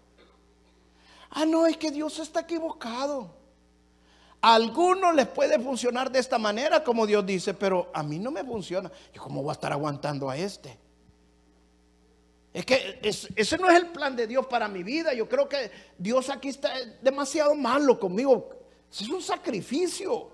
Ah, 1.29 1.45
no, 1.45 1.67
es 1.67 1.77
que 1.77 1.91
Dios 1.91 2.17
está 2.17 2.39
equivocado. 2.39 3.42
A 4.45 4.55
algunos 4.55 5.15
les 5.15 5.27
puede 5.27 5.57
funcionar 5.57 6.11
de 6.11 6.19
esta 6.19 6.37
manera, 6.37 6.83
como 6.83 7.07
Dios 7.07 7.25
dice, 7.25 7.53
pero 7.53 7.89
a 7.93 8.03
mí 8.03 8.19
no 8.19 8.29
me 8.29 8.43
funciona. 8.43 8.91
¿Y 9.15 9.17
cómo 9.17 9.41
voy 9.41 9.51
a 9.51 9.53
estar 9.53 9.71
aguantando 9.71 10.29
a 10.29 10.35
este? 10.35 10.77
Es 12.51 12.65
que 12.65 12.99
ese 13.01 13.57
no 13.57 13.69
es 13.69 13.77
el 13.77 13.87
plan 13.87 14.17
de 14.17 14.27
Dios 14.27 14.45
para 14.47 14.67
mi 14.67 14.83
vida. 14.83 15.13
Yo 15.13 15.29
creo 15.29 15.47
que 15.47 15.71
Dios 15.97 16.29
aquí 16.29 16.49
está 16.49 16.73
demasiado 17.01 17.55
malo 17.55 17.97
conmigo. 17.97 18.49
Es 18.91 19.07
un 19.07 19.21
sacrificio. 19.21 20.32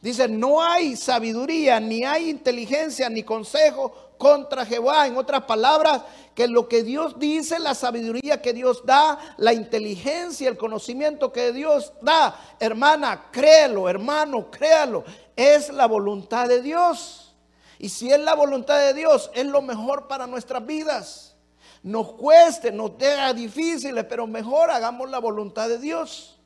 Dice, 0.00 0.28
no 0.28 0.62
hay 0.62 0.96
sabiduría, 0.96 1.78
ni 1.78 2.04
hay 2.04 2.30
inteligencia, 2.30 3.10
ni 3.10 3.22
consejo 3.22 3.92
contra 4.16 4.64
Jehová. 4.64 5.06
En 5.06 5.16
otras 5.18 5.42
palabras, 5.42 6.02
que 6.34 6.48
lo 6.48 6.68
que 6.68 6.82
Dios 6.82 7.18
dice, 7.18 7.58
la 7.58 7.74
sabiduría 7.74 8.40
que 8.40 8.54
Dios 8.54 8.82
da, 8.86 9.18
la 9.36 9.52
inteligencia, 9.52 10.48
el 10.48 10.56
conocimiento 10.56 11.32
que 11.32 11.52
Dios 11.52 11.92
da, 12.00 12.34
hermana, 12.58 13.28
créelo, 13.30 13.90
hermano, 13.90 14.50
créalo, 14.50 15.04
es 15.36 15.68
la 15.70 15.86
voluntad 15.86 16.48
de 16.48 16.62
Dios. 16.62 17.34
Y 17.78 17.90
si 17.90 18.10
es 18.10 18.20
la 18.20 18.34
voluntad 18.34 18.78
de 18.78 18.94
Dios, 18.94 19.30
es 19.34 19.44
lo 19.44 19.60
mejor 19.60 20.08
para 20.08 20.26
nuestras 20.26 20.64
vidas. 20.64 21.36
Nos 21.82 22.12
cueste, 22.12 22.72
nos 22.72 22.92
sea 22.98 23.34
difíciles, 23.34 24.04
pero 24.04 24.26
mejor 24.26 24.70
hagamos 24.70 25.10
la 25.10 25.18
voluntad 25.18 25.68
de 25.68 25.78
Dios 25.78 26.39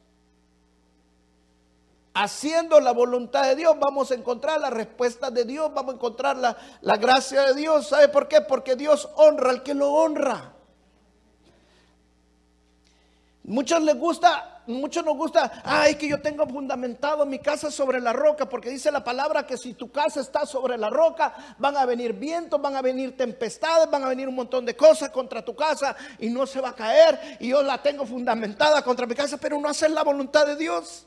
haciendo 2.14 2.81
la 2.81 2.92
voluntad 2.92 3.42
de 3.42 3.57
Dios, 3.57 3.77
vamos 3.79 4.11
a 4.12 4.14
encontrar 4.14 4.61
la 4.61 4.70
respuesta 4.70 5.31
de 5.31 5.44
Dios, 5.44 5.74
vamos 5.74 5.94
a 5.94 5.96
encontrar 5.96 6.37
la, 6.37 6.57
la, 6.81 6.96
gracia 6.96 7.42
de 7.42 7.55
Dios. 7.55 7.88
¿Sabe 7.88 8.09
por 8.09 8.29
qué? 8.29 8.40
Porque 8.40 8.77
Dios 8.77 9.09
honra 9.16 9.50
al 9.50 9.62
que 9.64 9.74
lo 9.74 9.92
honra. 9.92 10.53
Muchos 13.46 13.83
les 13.83 13.98
gusta, 13.98 14.62
muchos 14.68 15.05
nos 15.05 15.16
gusta, 15.16 15.61
ay, 15.64 15.96
que 15.96 16.09
yo 16.09 16.22
tengo 16.22 16.46
fundamentado 16.46 17.27
mi 17.27 17.40
casa 17.40 17.70
sobre 17.70 18.00
la 18.00 18.12
roca, 18.12 18.48
porque 18.48 18.70
dice 18.70 18.90
la 18.90 19.05
palabra 19.05 19.46
que 19.46 19.59
si 19.59 19.74
tu 19.74 19.92
casa 19.92 20.20
está 20.20 20.46
sobre 20.46 20.79
la 20.79 20.88
roca, 20.88 21.35
van 21.59 21.77
a 21.77 21.85
venir 21.85 22.14
vientos, 22.14 22.62
van 22.62 22.74
a 22.74 22.81
venir 22.81 23.16
tempestades, 23.18 23.90
van 23.90 24.03
a 24.05 24.09
venir 24.09 24.29
un 24.29 24.37
montón 24.37 24.64
de 24.64 24.74
cosas 24.74 25.11
contra 25.11 25.44
tu 25.44 25.55
casa 25.55 25.94
y 26.18 26.31
no 26.31 26.46
se 26.46 26.61
va 26.61 26.70
a 26.70 26.74
caer. 26.74 27.37
Y 27.40 27.48
yo 27.48 27.62
la 27.62 27.83
tengo 27.83 28.07
fundamentada 28.07 28.83
contra 28.83 29.05
mi 29.05 29.14
casa, 29.14 29.37
pero 29.37 29.61
no 29.61 29.68
hacer 29.68 29.90
la 29.90 30.05
voluntad 30.05 30.46
de 30.46 30.57
Dios. 30.57 31.07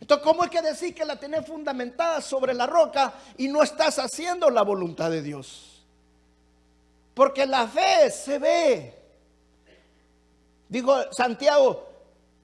Entonces, 0.00 0.24
¿cómo 0.24 0.44
es 0.44 0.50
que 0.50 0.62
decir 0.62 0.94
que 0.94 1.04
la 1.04 1.16
tenés 1.16 1.46
fundamentada 1.46 2.20
sobre 2.20 2.54
la 2.54 2.66
roca 2.66 3.12
y 3.36 3.48
no 3.48 3.62
estás 3.62 3.98
haciendo 3.98 4.48
la 4.48 4.62
voluntad 4.62 5.10
de 5.10 5.22
Dios? 5.22 5.84
Porque 7.14 7.46
la 7.46 7.66
fe 7.68 8.10
se 8.10 8.38
ve. 8.38 8.94
Dijo 10.68 11.12
Santiago, 11.12 11.86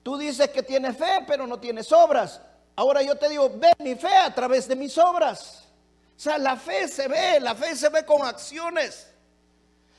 tú 0.03 0.17
dices 0.17 0.49
que 0.49 0.61
tienes 0.61 0.97
fe, 0.97 1.25
pero 1.25 1.47
no 1.47 1.59
tienes 1.59 1.91
obras. 1.91 2.41
Ahora 2.75 3.01
yo 3.01 3.15
te 3.15 3.27
digo, 3.27 3.49
ve 3.55 3.71
mi 3.79 3.95
fe 3.95 4.15
a 4.15 4.33
través 4.33 4.67
de 4.67 4.75
mis 4.75 4.95
obras. 4.97 5.63
O 6.15 6.19
sea, 6.19 6.37
la 6.37 6.57
fe 6.57 6.87
se 6.87 7.07
ve, 7.07 7.39
la 7.39 7.55
fe 7.55 7.75
se 7.75 7.89
ve 7.89 8.05
con 8.05 8.23
acciones. 8.23 9.07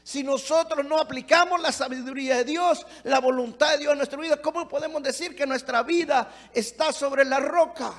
Si 0.09 0.23
nosotros 0.23 0.87
no 0.87 0.99
aplicamos 0.99 1.61
la 1.61 1.71
sabiduría 1.71 2.37
de 2.37 2.45
Dios, 2.45 2.87
la 3.05 3.21
voluntad 3.21 3.73
de 3.73 3.81
Dios 3.81 3.93
en 3.93 3.99
nuestra 3.99 4.19
vida, 4.19 4.41
¿cómo 4.41 4.67
podemos 4.67 5.03
decir 5.03 5.37
que 5.37 5.47
nuestra 5.47 5.83
vida 5.83 6.33
está 6.55 6.95
sobre 6.95 7.27
la 7.27 7.39
roca? 7.41 7.93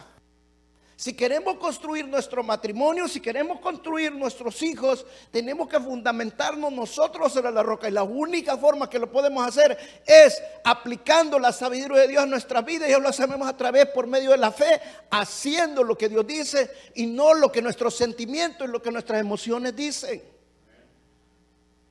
Si 0.95 1.13
queremos 1.13 1.57
construir 1.59 2.07
nuestro 2.07 2.41
matrimonio, 2.41 3.07
si 3.07 3.19
queremos 3.19 3.59
construir 3.59 4.11
nuestros 4.11 4.59
hijos, 4.63 5.05
tenemos 5.29 5.69
que 5.69 5.79
fundamentarnos 5.79 6.73
nosotros 6.73 7.31
sobre 7.31 7.51
la 7.51 7.61
roca. 7.61 7.87
Y 7.87 7.91
la 7.91 8.01
única 8.01 8.57
forma 8.57 8.89
que 8.89 8.97
lo 8.97 9.11
podemos 9.11 9.47
hacer 9.47 9.77
es 10.03 10.41
aplicando 10.63 11.37
la 11.37 11.53
sabiduría 11.53 12.01
de 12.01 12.07
Dios 12.07 12.23
en 12.23 12.31
nuestra 12.31 12.63
vida. 12.63 12.89
Y 12.89 12.99
lo 12.99 13.07
hacemos 13.07 13.47
a 13.47 13.55
través 13.55 13.85
por 13.85 14.07
medio 14.07 14.31
de 14.31 14.37
la 14.37 14.51
fe, 14.51 14.81
haciendo 15.11 15.83
lo 15.83 15.95
que 15.95 16.09
Dios 16.09 16.25
dice 16.25 16.71
y 16.95 17.05
no 17.05 17.35
lo 17.35 17.51
que 17.51 17.61
nuestros 17.61 17.95
sentimientos 17.95 18.67
y 18.67 18.71
lo 18.71 18.81
que 18.81 18.91
nuestras 18.91 19.21
emociones 19.21 19.75
dicen. 19.75 20.38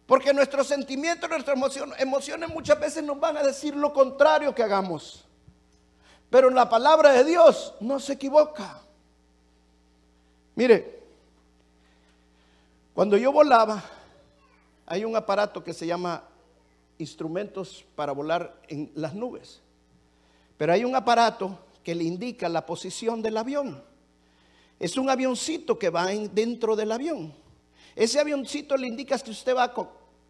Porque 0.08 0.32
nuestros 0.32 0.66
sentimientos, 0.66 1.28
nuestras 1.28 1.54
emociones, 1.98 2.48
muchas 2.48 2.80
veces 2.80 3.04
nos 3.04 3.20
van 3.20 3.36
a 3.36 3.42
decir 3.42 3.76
lo 3.76 3.92
contrario 3.92 4.54
que 4.54 4.62
hagamos. 4.62 5.26
Pero 6.30 6.48
la 6.48 6.66
palabra 6.66 7.12
de 7.12 7.24
Dios 7.24 7.74
no 7.80 8.00
se 8.00 8.14
equivoca. 8.14 8.80
Mire, 10.54 11.02
cuando 12.94 13.18
yo 13.18 13.30
volaba, 13.30 13.84
hay 14.86 15.04
un 15.04 15.14
aparato 15.14 15.62
que 15.62 15.74
se 15.74 15.86
llama 15.86 16.24
instrumentos 16.96 17.84
para 17.94 18.12
volar 18.12 18.62
en 18.68 18.90
las 18.94 19.12
nubes. 19.12 19.60
Pero 20.56 20.72
hay 20.72 20.86
un 20.86 20.96
aparato 20.96 21.58
que 21.84 21.94
le 21.94 22.04
indica 22.04 22.48
la 22.48 22.64
posición 22.64 23.20
del 23.20 23.36
avión. 23.36 23.84
Es 24.80 24.96
un 24.96 25.10
avioncito 25.10 25.78
que 25.78 25.90
va 25.90 26.06
dentro 26.06 26.76
del 26.76 26.92
avión. 26.92 27.34
Ese 27.94 28.18
avioncito 28.18 28.74
le 28.76 28.86
indica 28.86 29.18
si 29.18 29.32
usted 29.32 29.54
va 29.54 29.74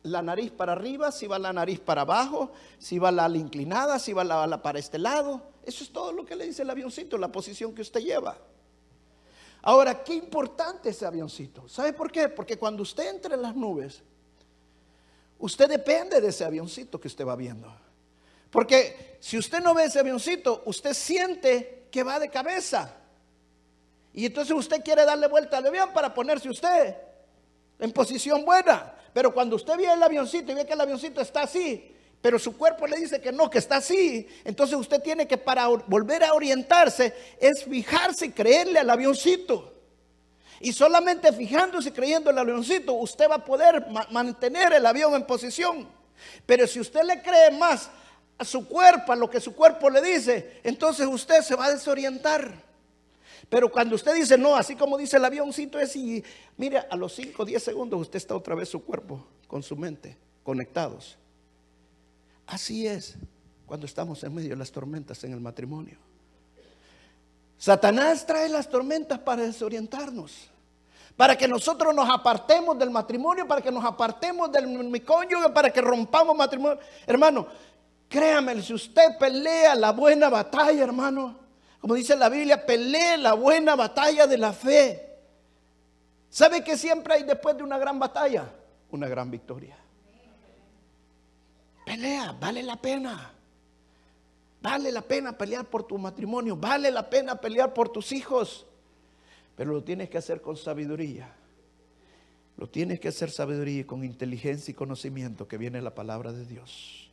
la 0.03 0.23
nariz 0.23 0.51
para 0.51 0.73
arriba, 0.73 1.11
si 1.13 1.27
va 1.27 1.39
la 1.39 1.53
nariz 1.53 1.81
para 1.81 2.03
abajo, 2.03 2.53
si 2.79 2.99
va 2.99 3.11
la 3.11 3.25
ala 3.25 3.37
inclinada, 3.37 3.99
si 3.99 4.13
va 4.13 4.25
la 4.25 4.43
ala 4.43 4.63
para 4.63 4.79
este 4.79 4.99
lado. 4.99 5.43
Eso 5.65 5.85
es 5.85 5.93
todo 5.93 6.13
lo 6.13 6.25
que 6.25 6.37
le 6.37 6.47
dice 6.47 6.63
el 6.63 6.71
avioncito, 6.71 7.19
la 7.19 7.31
posición 7.31 7.75
que 7.75 7.83
usted 7.83 8.01
lleva. 8.01 8.39
Ahora, 9.63 10.03
qué 10.03 10.15
importante 10.15 10.91
ese 10.91 11.05
avioncito. 11.05 11.69
¿Sabe 11.69 11.93
por 11.93 12.11
qué? 12.11 12.29
Porque 12.29 12.57
cuando 12.57 12.83
usted 12.83 13.11
entre 13.11 13.35
en 13.35 13.43
las 13.43 13.57
nubes, 13.57 14.03
usted 15.39 15.69
depende 15.69 16.21
de 16.21 16.29
ese 16.29 16.45
avioncito 16.45 17.01
que 17.01 17.09
usted 17.09 17.27
va 17.27 17.37
viendo. 17.37 17.71
Porque 18.51 19.19
si 19.21 19.37
usted 19.37 19.61
no 19.61 19.75
ve 19.75 19.85
ese 19.85 19.99
avioncito, 19.99 20.63
usted 20.65 20.95
siente 20.95 21.89
que 21.91 22.03
va 22.03 22.19
de 22.19 22.31
cabeza. 22.31 22.95
Y 24.15 24.27
entonces 24.27 24.57
usted 24.57 24.83
quiere 24.83 25.05
darle 25.05 25.27
vuelta 25.27 25.59
al 25.59 25.67
avión 25.67 25.93
para 25.93 26.15
ponerse 26.15 26.49
usted 26.49 26.97
en 27.79 27.93
posición 27.93 28.45
buena. 28.45 28.95
Pero 29.13 29.33
cuando 29.33 29.57
usted 29.57 29.77
ve 29.77 29.93
el 29.93 30.03
avioncito 30.03 30.53
y 30.53 30.55
ve 30.55 30.67
que 30.67 30.73
el 30.73 30.81
avioncito 30.81 31.21
está 31.21 31.43
así, 31.43 31.95
pero 32.21 32.39
su 32.39 32.57
cuerpo 32.57 32.87
le 32.87 32.97
dice 32.97 33.21
que 33.21 33.31
no, 33.31 33.49
que 33.49 33.59
está 33.59 33.77
así, 33.77 34.29
entonces 34.45 34.77
usted 34.77 35.01
tiene 35.01 35.27
que 35.27 35.39
para 35.39 35.67
volver 35.69 36.25
a 36.25 36.35
orientarse 36.35 37.15
es 37.41 37.65
fijarse 37.65 38.27
y 38.27 38.31
creerle 38.31 38.81
al 38.81 38.91
avioncito. 38.91 39.75
Y 40.61 40.73
solamente 40.73 41.33
fijándose 41.33 41.91
y 41.91 41.93
creyendo 41.93 42.31
al 42.31 42.39
avioncito, 42.39 42.95
usted 42.95 43.31
va 43.31 43.37
a 43.37 43.45
poder 43.45 43.87
mantener 44.11 44.73
el 44.73 44.85
avión 44.85 45.15
en 45.15 45.25
posición. 45.25 45.89
Pero 46.47 46.67
si 46.67 46.81
usted 46.81 47.03
le 47.05 47.23
cree 47.23 47.53
más 47.53 47.89
a 48.37 48.45
su 48.45 48.67
cuerpo, 48.67 49.13
a 49.13 49.17
lo 49.17 49.31
que 49.31 49.41
su 49.41 49.55
cuerpo 49.55 49.89
le 49.89 50.03
dice, 50.03 50.61
entonces 50.65 51.07
usted 51.07 51.43
se 51.43 51.55
va 51.55 51.67
a 51.67 51.73
desorientar. 51.73 52.68
Pero 53.49 53.71
cuando 53.71 53.95
usted 53.95 54.15
dice 54.15 54.37
no, 54.37 54.55
así 54.55 54.77
como 54.77 54.99
dice 54.99 55.17
el 55.17 55.25
avioncito 55.25 55.79
es 55.79 55.97
y 55.97 56.23
mire, 56.57 56.79
a 56.91 56.97
los 56.97 57.15
5 57.15 57.43
o 57.43 57.47
10 57.47 57.63
segundos 57.63 58.01
usted 58.01 58.17
está 58.17 58.35
otra 58.35 58.55
vez 58.55 58.69
su 58.69 58.85
cuerpo 58.85 59.25
con 59.47 59.63
su 59.63 59.77
mente 59.77 60.17
conectados. 60.43 61.17
Así 62.47 62.87
es 62.87 63.15
cuando 63.67 63.87
estamos 63.87 64.23
en 64.25 64.35
medio 64.35 64.51
de 64.51 64.57
las 64.57 64.71
tormentas 64.71 65.23
en 65.25 65.33
el 65.33 65.41
matrimonio. 65.41 65.97
Satanás 67.59 68.25
trae 68.25 68.49
las 68.49 68.69
tormentas 68.69 69.19
para 69.19 69.43
desorientarnos, 69.43 70.49
para 71.17 71.37
que 71.37 71.49
nosotros 71.49 71.95
nos 71.95 72.09
apartemos 72.09 72.79
del 72.79 72.91
matrimonio, 72.91 73.49
para 73.49 73.61
que 73.61 73.73
nos 73.73 73.85
apartemos 73.85 74.53
del 74.53 74.69
mi 74.69 75.01
cónyuge, 75.01 75.51
para 75.51 75.71
que 75.71 75.81
rompamos 75.81 76.37
matrimonio. 76.37 76.79
Hermano, 77.07 77.49
créame, 78.09 78.63
si 78.63 78.73
usted 78.73 79.19
pelea 79.19 79.75
la 79.75 79.91
buena 79.91 80.29
batalla, 80.29 80.85
hermano, 80.85 81.48
como 81.81 81.95
dice 81.95 82.17
la 82.17 82.29
Biblia, 82.29 82.65
pelee 82.65 83.17
la 83.19 83.35
buena 83.35 83.77
batalla 83.77 84.27
de 84.27 84.39
la 84.39 84.53
fe. 84.53 85.17
¿Sabe 86.29 86.63
que 86.63 86.77
siempre 86.77 87.15
hay 87.15 87.23
después 87.23 87.57
de 87.57 87.63
una 87.63 87.79
gran 87.79 87.99
batalla? 87.99 88.53
Una 88.91 89.09
gran 89.09 89.31
victoria. 89.31 89.77
Pelea, 91.85 92.33
vale 92.33 92.63
la 92.63 92.77
pena. 92.77 93.33
Vale 94.61 94.91
la 94.91 95.03
pena 95.03 95.39
pelear 95.39 95.65
por 95.67 95.85
tu 95.85 95.97
matrimonio, 95.99 96.57
vale 96.57 96.91
la 96.91 97.09
pena 97.09 97.37
pelear 97.37 97.73
por 97.73 97.91
tus 97.91 98.11
hijos, 98.11 98.67
pero 99.57 99.73
lo 99.73 99.85
tienes 99.85 100.11
que 100.11 100.19
hacer 100.19 100.41
con 100.41 100.57
sabiduría. 100.57 101.33
Lo 102.57 102.69
tienes 102.69 102.99
que 102.99 103.07
hacer 103.07 103.31
sabiduría 103.31 103.81
y 103.81 103.85
con 103.85 104.03
inteligencia 104.03 104.73
y 104.73 104.75
conocimiento 104.75 105.47
que 105.47 105.59
viene 105.59 105.81
la 105.81 105.95
palabra 105.95 106.33
de 106.33 106.45
Dios. 106.45 107.09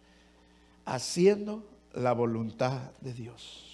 Haciendo 0.85 1.63
la 1.93 2.13
voluntad 2.13 2.91
de 2.99 3.13
Dios. 3.13 3.64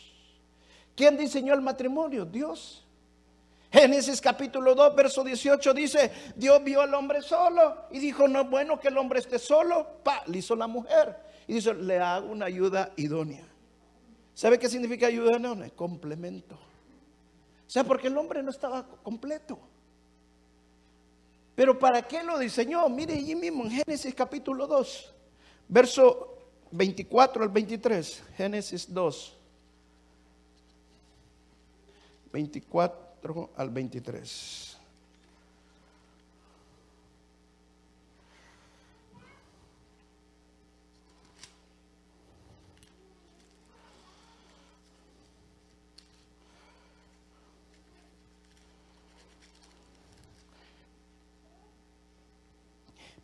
¿Quién 1.01 1.17
diseñó 1.17 1.55
el 1.55 1.61
matrimonio? 1.61 2.25
Dios. 2.25 2.85
Génesis 3.71 4.21
capítulo 4.21 4.75
2, 4.75 4.95
verso 4.95 5.23
18 5.23 5.73
dice, 5.73 6.11
Dios 6.35 6.63
vio 6.63 6.79
al 6.79 6.93
hombre 6.93 7.23
solo 7.23 7.87
y 7.89 7.97
dijo, 7.97 8.27
no 8.27 8.41
es 8.41 8.47
bueno 8.47 8.79
que 8.79 8.89
el 8.89 8.97
hombre 8.99 9.17
esté 9.17 9.39
solo, 9.39 9.95
pa, 10.03 10.21
le 10.27 10.37
hizo 10.37 10.55
la 10.55 10.67
mujer. 10.67 11.17
Y 11.47 11.55
dice, 11.55 11.73
le 11.73 11.97
hago 11.97 12.27
una 12.27 12.45
ayuda 12.45 12.91
idónea. 12.97 13.43
¿Sabe 14.35 14.59
qué 14.59 14.69
significa 14.69 15.07
ayuda 15.07 15.39
idónea? 15.39 15.71
Complemento. 15.71 16.53
O 16.53 16.59
sea, 17.65 17.83
porque 17.83 18.05
el 18.05 18.15
hombre 18.15 18.43
no 18.43 18.51
estaba 18.51 18.85
completo. 19.01 19.57
Pero 21.55 21.79
¿para 21.79 22.03
qué 22.03 22.21
lo 22.21 22.37
diseñó? 22.37 22.87
Mire 22.89 23.15
allí 23.15 23.33
mismo 23.33 23.63
en 23.63 23.71
Génesis 23.71 24.13
capítulo 24.13 24.67
2, 24.67 25.13
Verso 25.67 26.37
24 26.69 27.41
al 27.41 27.49
23, 27.49 28.23
Génesis 28.37 28.93
2. 28.93 29.37
24 32.31 33.49
al 33.55 33.69
23. 33.69 34.77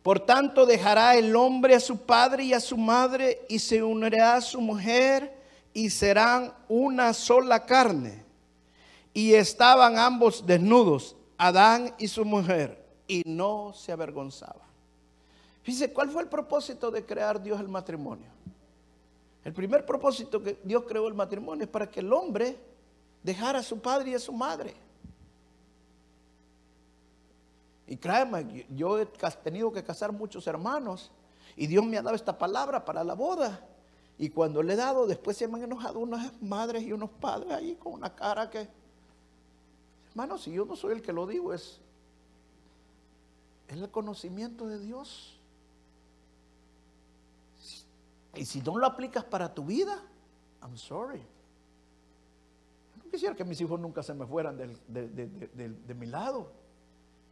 Por 0.02 0.20
tanto, 0.20 0.64
dejará 0.64 1.16
el 1.16 1.36
hombre 1.36 1.74
a 1.74 1.80
su 1.80 1.98
padre 1.98 2.44
y 2.44 2.54
a 2.54 2.60
su 2.60 2.78
madre 2.78 3.42
y 3.46 3.58
se 3.58 3.82
unirá 3.82 4.36
a 4.36 4.40
su 4.40 4.58
mujer 4.58 5.34
y 5.74 5.90
serán 5.90 6.54
una 6.66 7.12
sola 7.12 7.66
carne. 7.66 8.27
Y 9.14 9.34
estaban 9.34 9.98
ambos 9.98 10.46
desnudos, 10.46 11.16
Adán 11.36 11.94
y 11.98 12.08
su 12.08 12.24
mujer, 12.24 12.84
y 13.06 13.22
no 13.24 13.72
se 13.72 13.92
avergonzaban. 13.92 14.68
Fíjense, 15.62 15.92
¿cuál 15.92 16.10
fue 16.10 16.22
el 16.22 16.28
propósito 16.28 16.90
de 16.90 17.04
crear 17.04 17.42
Dios 17.42 17.60
el 17.60 17.68
matrimonio? 17.68 18.30
El 19.44 19.52
primer 19.52 19.84
propósito 19.84 20.42
que 20.42 20.58
Dios 20.64 20.84
creó 20.86 21.08
el 21.08 21.14
matrimonio 21.14 21.64
es 21.64 21.70
para 21.70 21.90
que 21.90 22.00
el 22.00 22.12
hombre 22.12 22.56
dejara 23.22 23.60
a 23.60 23.62
su 23.62 23.78
padre 23.78 24.10
y 24.10 24.14
a 24.14 24.18
su 24.18 24.32
madre. 24.32 24.74
Y 27.86 27.96
créeme, 27.96 28.66
yo 28.76 29.00
he 29.00 29.06
tenido 29.42 29.72
que 29.72 29.82
casar 29.82 30.12
muchos 30.12 30.46
hermanos 30.46 31.10
y 31.56 31.66
Dios 31.66 31.84
me 31.84 31.96
ha 31.96 32.02
dado 32.02 32.14
esta 32.14 32.36
palabra 32.36 32.84
para 32.84 33.02
la 33.02 33.14
boda. 33.14 33.66
Y 34.18 34.28
cuando 34.30 34.62
le 34.62 34.74
he 34.74 34.76
dado, 34.76 35.06
después 35.06 35.36
se 35.36 35.48
me 35.48 35.56
han 35.56 35.64
enojado 35.64 35.98
unas 36.00 36.32
madres 36.42 36.82
y 36.82 36.92
unos 36.92 37.10
padres 37.10 37.52
ahí 37.52 37.76
con 37.76 37.94
una 37.94 38.14
cara 38.14 38.50
que, 38.50 38.68
hermano, 40.18 40.36
si 40.36 40.52
yo 40.52 40.64
no 40.64 40.74
soy 40.74 40.94
el 40.94 41.02
que 41.02 41.12
lo 41.12 41.28
digo, 41.28 41.54
es, 41.54 41.80
es 43.68 43.76
el 43.76 43.88
conocimiento 43.88 44.66
de 44.66 44.80
Dios. 44.80 45.38
Y 48.34 48.44
si 48.44 48.60
no 48.60 48.76
lo 48.78 48.86
aplicas 48.86 49.24
para 49.24 49.54
tu 49.54 49.64
vida, 49.64 50.02
I'm 50.60 50.76
sorry. 50.76 51.20
Yo 51.20 53.04
no 53.04 53.10
quisiera 53.10 53.36
que 53.36 53.44
mis 53.44 53.60
hijos 53.60 53.78
nunca 53.78 54.02
se 54.02 54.12
me 54.12 54.26
fueran 54.26 54.56
de 54.56 55.94
mi 55.94 56.06
lado. 56.06 56.50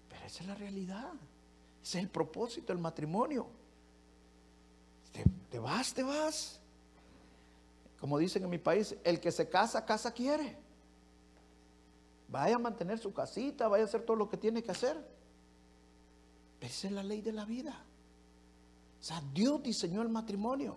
Pero 0.09 0.25
esa 0.25 0.43
es 0.43 0.49
la 0.49 0.55
realidad. 0.55 1.13
Ese 1.83 1.99
es 1.99 2.05
el 2.05 2.11
propósito 2.11 2.73
del 2.73 2.79
matrimonio. 2.79 3.49
Te, 5.51 5.59
vas, 5.59 5.93
te 5.93 6.05
vas. 6.05 6.61
Como 7.99 8.17
dicen 8.19 8.45
en 8.45 8.51
mi 8.51 8.59
país, 8.59 8.95
el 9.03 9.19
que 9.19 9.33
se 9.33 9.49
casa, 9.49 9.85
casa 9.85 10.13
quiere. 10.13 10.66
Vaya 12.29 12.57
a 12.57 12.59
mantener 12.59 12.99
su 12.99 13.13
casita, 13.13 13.69
vaya 13.69 13.85
a 13.85 13.87
hacer 13.87 14.03
todo 14.03 14.17
lo 14.17 14.29
que 14.29 14.37
tiene 14.37 14.63
que 14.63 14.71
hacer. 14.71 14.97
esa 16.61 16.87
es 16.89 16.93
la 16.93 17.03
ley 17.03 17.21
de 17.21 17.33
la 17.33 17.45
vida. 17.45 17.85
O 19.01 19.03
sea, 19.03 19.23
Dios 19.33 19.63
diseñó 19.63 20.03
el 20.03 20.09
matrimonio. 20.09 20.77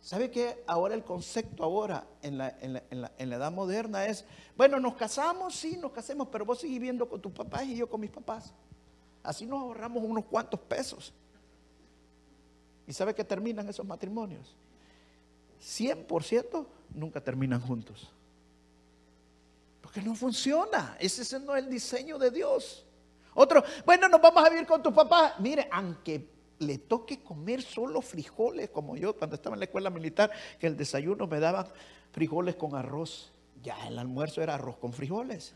¿Sabe 0.00 0.32
qué? 0.32 0.64
Ahora 0.66 0.94
el 0.94 1.04
concepto 1.04 1.62
ahora 1.62 2.04
en 2.22 2.36
la, 2.36 2.48
edad 3.18 3.52
moderna 3.52 4.04
es, 4.06 4.24
bueno, 4.56 4.80
nos 4.80 4.96
casamos, 4.96 5.54
sí, 5.54 5.76
nos 5.76 5.92
casemos, 5.92 6.26
pero 6.26 6.44
vos 6.44 6.58
seguís 6.58 6.80
viviendo 6.80 7.08
con 7.08 7.20
tus 7.20 7.30
papás 7.30 7.64
y 7.64 7.76
yo 7.76 7.88
con 7.88 8.00
mis 8.00 8.10
papás. 8.10 8.52
Así 9.22 9.46
nos 9.46 9.60
ahorramos 9.60 10.02
unos 10.02 10.24
cuantos 10.24 10.58
pesos. 10.58 11.12
¿Y 12.88 12.92
sabe 12.92 13.14
qué 13.14 13.22
terminan 13.22 13.68
esos 13.68 13.86
matrimonios? 13.86 14.56
100% 15.60 16.66
nunca 16.94 17.20
terminan 17.20 17.60
juntos. 17.60 18.10
Porque 19.92 20.08
no 20.08 20.14
funciona. 20.14 20.96
Ese 20.98 21.38
no 21.40 21.54
es 21.54 21.64
el 21.64 21.70
diseño 21.70 22.16
de 22.16 22.30
Dios. 22.30 22.86
Otro, 23.34 23.62
bueno, 23.84 24.08
nos 24.08 24.22
vamos 24.22 24.42
a 24.42 24.48
vivir 24.48 24.66
con 24.66 24.82
tus 24.82 24.94
papás. 24.94 25.34
Mire, 25.38 25.68
aunque 25.70 26.30
le 26.60 26.78
toque 26.78 27.22
comer 27.22 27.60
solo 27.60 28.00
frijoles, 28.00 28.70
como 28.70 28.96
yo 28.96 29.14
cuando 29.14 29.36
estaba 29.36 29.54
en 29.54 29.60
la 29.60 29.66
escuela 29.66 29.90
militar, 29.90 30.30
que 30.58 30.66
el 30.66 30.78
desayuno 30.78 31.26
me 31.26 31.40
daban 31.40 31.66
frijoles 32.10 32.56
con 32.56 32.74
arroz. 32.74 33.32
Ya 33.62 33.86
el 33.86 33.98
almuerzo 33.98 34.40
era 34.40 34.54
arroz 34.54 34.78
con 34.78 34.94
frijoles. 34.94 35.52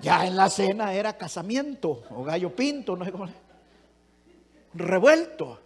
Ya 0.00 0.26
en 0.26 0.34
la 0.34 0.48
cena 0.48 0.94
era 0.94 1.18
casamiento 1.18 2.04
o 2.08 2.24
gallo 2.24 2.56
pinto, 2.56 2.96
no. 2.96 3.04
Revuelto. 4.72 5.60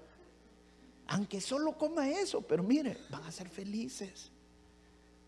Aunque 1.07 1.41
solo 1.41 1.79
coma 1.79 2.11
eso, 2.11 2.43
pero 2.43 2.65
mire, 2.65 2.99
van 3.11 3.23
a 3.23 3.31
ser 3.31 3.49
felices. 3.49 4.33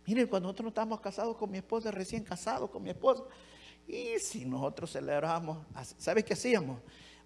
Miren, 0.07 0.27
cuando 0.27 0.49
nosotros 0.49 0.69
estábamos 0.69 1.01
casados 1.01 1.37
con 1.37 1.51
mi 1.51 1.59
esposa, 1.59 1.91
recién 1.91 2.25
casados 2.25 2.71
con 2.71 2.83
mi 2.83 2.91
esposa, 2.91 3.25
y 3.87 4.19
si 4.19 4.45
nosotros 4.45 4.93
celebramos, 4.93 5.59
¿sabes 5.99 6.25
qué 6.25 6.35
hacíamos? 6.35 6.79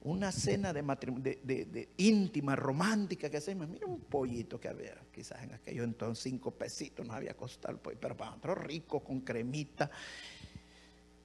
una 0.05 0.31
cena 0.31 0.71
de, 0.75 0.83
de, 0.83 1.89
íntima, 1.97 2.55
romántica 2.55 3.31
que 3.31 3.39
hacemos. 3.39 3.67
Mira 3.69 3.87
un 3.87 4.01
pollito 4.01 4.61
que 4.61 4.69
había, 4.69 4.95
quizás 5.11 5.43
en 5.43 5.55
aquello 5.55 5.83
entonces 5.83 6.23
cinco 6.23 6.51
pesitos 6.51 7.07
nos 7.07 7.17
había 7.17 7.35
costado 7.35 7.73
el 7.73 7.81
pollo, 7.81 7.97
pero 7.99 8.15
para 8.15 8.33
nosotros 8.33 8.59
rico, 8.65 9.01
con 9.01 9.21
cremita. 9.21 9.91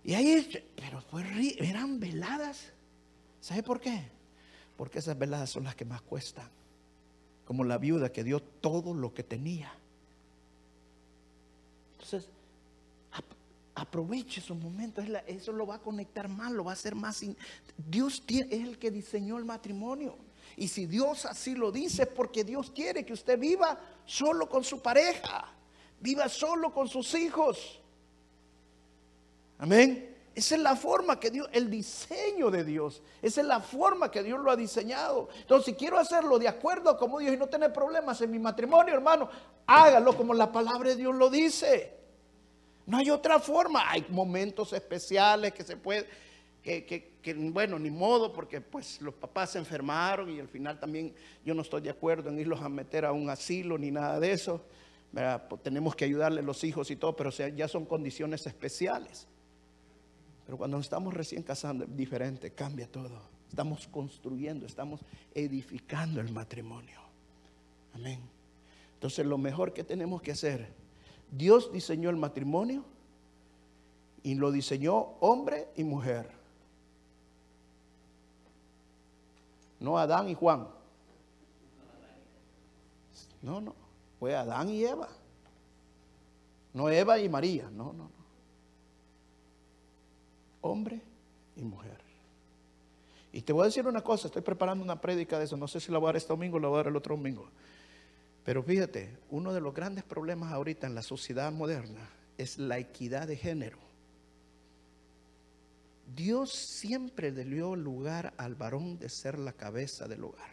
Y 0.04 0.14
ahí, 0.14 0.66
pero 0.78 1.02
fue 1.02 1.26
eran 1.60 2.00
veladas. 2.00 2.72
¿Sabe 3.42 3.64
por 3.64 3.82
qué? 3.82 4.02
Porque 4.78 5.00
esas 5.00 5.20
veladas 5.20 5.50
son 5.50 5.66
las 5.66 5.76
que 5.76 5.84
más 5.84 6.02
cuestan. 6.02 6.50
Como 7.44 7.66
la 7.66 7.78
viuda 7.78 8.14
que 8.14 8.24
dio 8.24 8.40
todo 8.40 8.94
lo 8.94 9.14
que 9.14 9.24
tenía. 9.24 9.74
Entonces, 12.00 12.30
Aproveche 13.80 14.42
esos 14.42 14.58
momentos, 14.58 15.06
eso 15.26 15.54
lo 15.54 15.66
va 15.66 15.76
a 15.76 15.80
conectar 15.80 16.28
más, 16.28 16.52
lo 16.52 16.66
va 16.66 16.72
a 16.72 16.74
hacer 16.74 16.96
más. 16.96 17.24
Dios 17.78 18.22
es 18.28 18.52
el 18.52 18.78
que 18.78 18.92
diseñó 18.92 19.38
el 19.38 19.46
matrimonio. 19.46 20.18
Y 20.58 20.68
si 20.68 20.86
Dios 20.86 21.26
así 21.26 21.56
lo 21.56 21.72
dice, 21.72 22.04
es 22.04 22.10
porque 22.10 22.44
Dios 22.44 22.72
quiere 22.72 23.06
que 23.06 23.14
usted 23.14 23.40
viva 23.40 23.80
solo 24.06 24.50
con 24.50 24.66
su 24.66 24.82
pareja, 24.82 25.46
viva 26.02 26.28
solo 26.28 26.74
con 26.74 26.90
sus 26.90 27.14
hijos. 27.14 27.80
Amén. 29.58 30.09
Esa 30.36 30.56
es 30.56 30.62
la 30.62 30.76
forma 30.76 31.20
que 31.20 31.32
Dios, 31.32 31.50
el 31.52 31.70
diseño 31.70 32.50
de 32.50 32.64
Dios, 32.64 33.02
esa 33.22 33.42
es 33.42 33.48
la 33.48 33.60
forma 33.60 34.10
que 34.10 34.24
Dios 34.24 34.40
lo 34.40 34.52
ha 34.52 34.56
diseñado. 34.56 35.28
Entonces, 35.42 35.66
si 35.66 35.74
quiero 35.74 35.98
hacerlo 35.98 36.40
de 36.40 36.48
acuerdo 36.48 36.98
como 36.98 37.20
Dios 37.20 37.34
y 37.34 37.38
no 37.38 37.48
tener 37.48 37.74
problemas 37.74 38.22
en 38.22 38.32
mi 38.32 38.40
matrimonio, 38.40 38.94
hermano, 38.94 39.30
hágalo 39.66 40.16
como 40.16 40.34
la 40.34 40.52
palabra 40.52 40.90
de 40.90 40.96
Dios 40.96 41.16
lo 41.16 41.30
dice. 41.30 41.98
No 42.86 42.98
hay 42.98 43.10
otra 43.10 43.40
forma. 43.40 43.90
Hay 43.90 44.06
momentos 44.10 44.74
especiales 44.74 45.54
que 45.54 45.64
se 45.64 45.78
puede, 45.78 46.08
que, 46.64 47.36
bueno, 47.52 47.78
ni 47.78 47.92
modo, 47.92 48.32
porque 48.32 48.62
pues 48.62 49.02
los 49.02 49.14
papás 49.14 49.52
se 49.52 49.60
enfermaron 49.60 50.30
y 50.30 50.40
al 50.40 50.48
final 50.48 50.80
también 50.80 51.14
yo 51.46 51.54
no 51.54 51.62
estoy 51.62 51.82
de 51.82 51.90
acuerdo 51.90 52.30
en 52.30 52.40
irlos 52.40 52.62
a 52.62 52.70
meter 52.70 53.06
a 53.06 53.12
un 53.12 53.30
asilo 53.30 53.78
ni 53.78 53.92
nada 53.92 54.20
de 54.20 54.32
eso. 54.32 54.64
Pues, 55.12 55.62
tenemos 55.64 55.96
que 55.96 56.06
ayudarle 56.06 56.42
a 56.42 56.44
los 56.44 56.64
hijos 56.64 56.90
y 56.92 56.96
todo, 56.96 57.16
pero 57.16 57.30
ya 57.30 57.68
son 57.68 57.86
condiciones 57.86 58.46
especiales. 58.48 59.28
Pero 60.50 60.58
cuando 60.58 60.80
estamos 60.80 61.14
recién 61.14 61.44
casando, 61.44 61.84
es 61.84 61.96
diferente, 61.96 62.50
cambia 62.50 62.92
todo. 62.92 63.22
Estamos 63.48 63.88
construyendo, 63.88 64.66
estamos 64.66 65.00
edificando 65.36 66.20
el 66.20 66.32
matrimonio. 66.32 67.00
Amén. 67.94 68.20
Entonces 68.96 69.28
lo 69.28 69.38
mejor 69.38 69.74
que 69.74 69.84
tenemos 69.84 70.24
que 70.24 70.32
hacer 70.32 70.74
Dios 71.30 71.72
diseñó 71.72 72.10
el 72.10 72.16
matrimonio 72.16 72.84
y 74.24 74.34
lo 74.34 74.52
diseñó 74.52 74.96
hombre 75.20 75.68
y 75.76 75.84
mujer. 75.84 76.32
No 79.80 80.00
Adán 80.00 80.30
y 80.30 80.34
Juan. 80.34 80.68
No, 83.44 83.62
no. 83.62 83.76
Fue 84.20 84.36
Adán 84.36 84.68
y 84.72 84.84
Eva. 84.84 85.10
No 86.74 86.90
Eva 86.90 87.20
y 87.20 87.30
María. 87.30 87.70
No, 87.70 87.94
no, 87.94 88.06
no. 88.06 88.19
Hombre 90.62 91.02
y 91.56 91.64
mujer. 91.64 91.98
Y 93.32 93.42
te 93.42 93.54
voy 93.54 93.64
a 93.64 93.66
decir 93.66 93.86
una 93.86 94.02
cosa, 94.02 94.28
estoy 94.28 94.42
preparando 94.42 94.84
una 94.84 95.00
prédica 95.00 95.38
de 95.38 95.46
eso. 95.46 95.56
No 95.56 95.68
sé 95.68 95.80
si 95.80 95.92
la 95.92 96.00
voy 96.00 96.08
a 96.08 96.10
dar 96.10 96.18
este 96.18 96.34
domingo 96.34 96.58
o 96.58 96.60
la 96.60 96.68
voy 96.68 96.76
a 96.76 96.84
dar 96.84 96.88
el 96.88 96.96
otro 96.96 97.16
domingo. 97.16 97.50
Pero 98.44 98.64
fíjate, 98.64 99.18
uno 99.30 99.54
de 99.54 99.62
los 99.62 99.74
grandes 99.74 100.04
problemas 100.04 100.52
ahorita 100.52 100.88
en 100.88 100.96
la 100.96 101.04
sociedad 101.04 101.52
moderna 101.52 102.10
es 102.38 102.58
la 102.58 102.80
equidad 102.80 103.28
de 103.28 103.38
género. 103.38 103.78
Dios 106.16 106.52
siempre 106.52 107.32
le 107.32 107.46
dio 107.46 107.76
lugar 107.76 108.34
al 108.38 108.56
varón 108.56 108.98
de 108.98 109.10
ser 109.10 109.38
la 109.38 109.54
cabeza 109.54 110.08
del 110.08 110.24
hogar. 110.24 110.50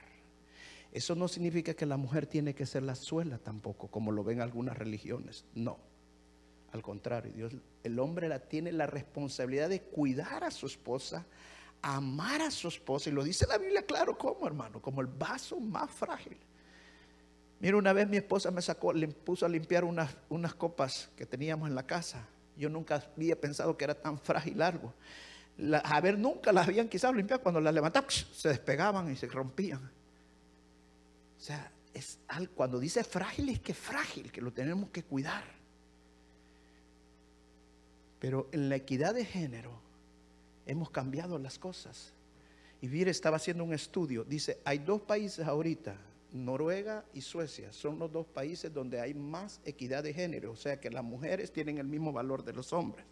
Eso 0.92 1.14
no 1.14 1.28
significa 1.28 1.74
que 1.74 1.86
la 1.86 1.96
mujer 1.96 2.26
tiene 2.26 2.54
que 2.54 2.66
ser 2.66 2.82
la 2.82 2.94
suela 2.94 3.38
tampoco, 3.38 3.88
como 3.88 4.12
lo 4.12 4.24
ven 4.24 4.40
algunas 4.40 4.76
religiones. 4.76 5.44
No. 5.54 5.78
Al 6.76 6.82
contrario, 6.82 7.32
Dios, 7.32 7.54
el 7.82 7.98
hombre 7.98 8.28
la, 8.28 8.38
tiene 8.38 8.70
la 8.70 8.86
responsabilidad 8.86 9.70
de 9.70 9.80
cuidar 9.80 10.44
a 10.44 10.50
su 10.50 10.66
esposa, 10.66 11.24
amar 11.80 12.42
a 12.42 12.50
su 12.50 12.68
esposa, 12.68 13.08
y 13.08 13.12
lo 13.14 13.24
dice 13.24 13.46
la 13.48 13.56
Biblia 13.56 13.82
claro, 13.84 14.18
¿cómo 14.18 14.46
hermano? 14.46 14.82
Como 14.82 15.00
el 15.00 15.06
vaso 15.06 15.58
más 15.58 15.90
frágil. 15.90 16.36
Mira, 17.60 17.78
una 17.78 17.94
vez 17.94 18.06
mi 18.08 18.18
esposa 18.18 18.50
me 18.50 18.60
sacó, 18.60 18.92
le 18.92 19.08
puso 19.08 19.46
a 19.46 19.48
limpiar 19.48 19.84
unas, 19.84 20.14
unas 20.28 20.54
copas 20.54 21.08
que 21.16 21.24
teníamos 21.24 21.66
en 21.68 21.74
la 21.74 21.86
casa. 21.86 22.28
Yo 22.58 22.68
nunca 22.68 23.02
había 23.16 23.40
pensado 23.40 23.74
que 23.76 23.84
era 23.84 23.94
tan 23.94 24.18
frágil 24.18 24.60
algo. 24.60 24.92
a 25.82 26.00
ver, 26.02 26.18
nunca 26.18 26.52
las 26.52 26.68
habían 26.68 26.88
quizás 26.90 27.14
limpiar. 27.14 27.40
Cuando 27.40 27.62
las 27.62 27.72
levantaban, 27.72 28.10
se 28.10 28.50
despegaban 28.50 29.10
y 29.10 29.16
se 29.16 29.26
rompían. 29.28 29.90
O 31.38 31.40
sea, 31.40 31.72
es, 31.94 32.18
cuando 32.54 32.78
dice 32.78 33.02
frágil 33.02 33.48
es 33.48 33.60
que 33.60 33.72
frágil, 33.72 34.30
que 34.30 34.42
lo 34.42 34.52
tenemos 34.52 34.90
que 34.90 35.02
cuidar. 35.02 35.55
Pero 38.18 38.48
en 38.52 38.68
la 38.68 38.76
equidad 38.76 39.14
de 39.14 39.24
género 39.24 39.78
hemos 40.66 40.90
cambiado 40.90 41.38
las 41.38 41.58
cosas. 41.58 42.12
Y 42.80 42.88
Vir 42.88 43.08
estaba 43.08 43.36
haciendo 43.36 43.64
un 43.64 43.72
estudio. 43.72 44.24
Dice, 44.24 44.60
hay 44.64 44.78
dos 44.78 45.00
países 45.02 45.46
ahorita, 45.46 45.96
Noruega 46.32 47.04
y 47.14 47.20
Suecia, 47.20 47.72
son 47.72 47.98
los 47.98 48.12
dos 48.12 48.26
países 48.26 48.72
donde 48.72 49.00
hay 49.00 49.14
más 49.14 49.60
equidad 49.64 50.02
de 50.02 50.12
género. 50.12 50.52
O 50.52 50.56
sea 50.56 50.80
que 50.80 50.90
las 50.90 51.04
mujeres 51.04 51.52
tienen 51.52 51.78
el 51.78 51.86
mismo 51.86 52.12
valor 52.12 52.44
de 52.44 52.52
los 52.52 52.72
hombres. 52.72 53.06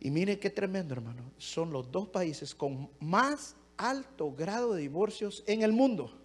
Y 0.00 0.10
mire 0.10 0.38
qué 0.38 0.50
tremendo, 0.50 0.94
hermano. 0.94 1.22
Son 1.38 1.72
los 1.72 1.90
dos 1.90 2.08
países 2.08 2.54
con 2.54 2.90
más 2.98 3.54
alto 3.76 4.32
grado 4.32 4.74
de 4.74 4.82
divorcios 4.82 5.44
en 5.46 5.62
el 5.62 5.72
mundo. 5.72 6.18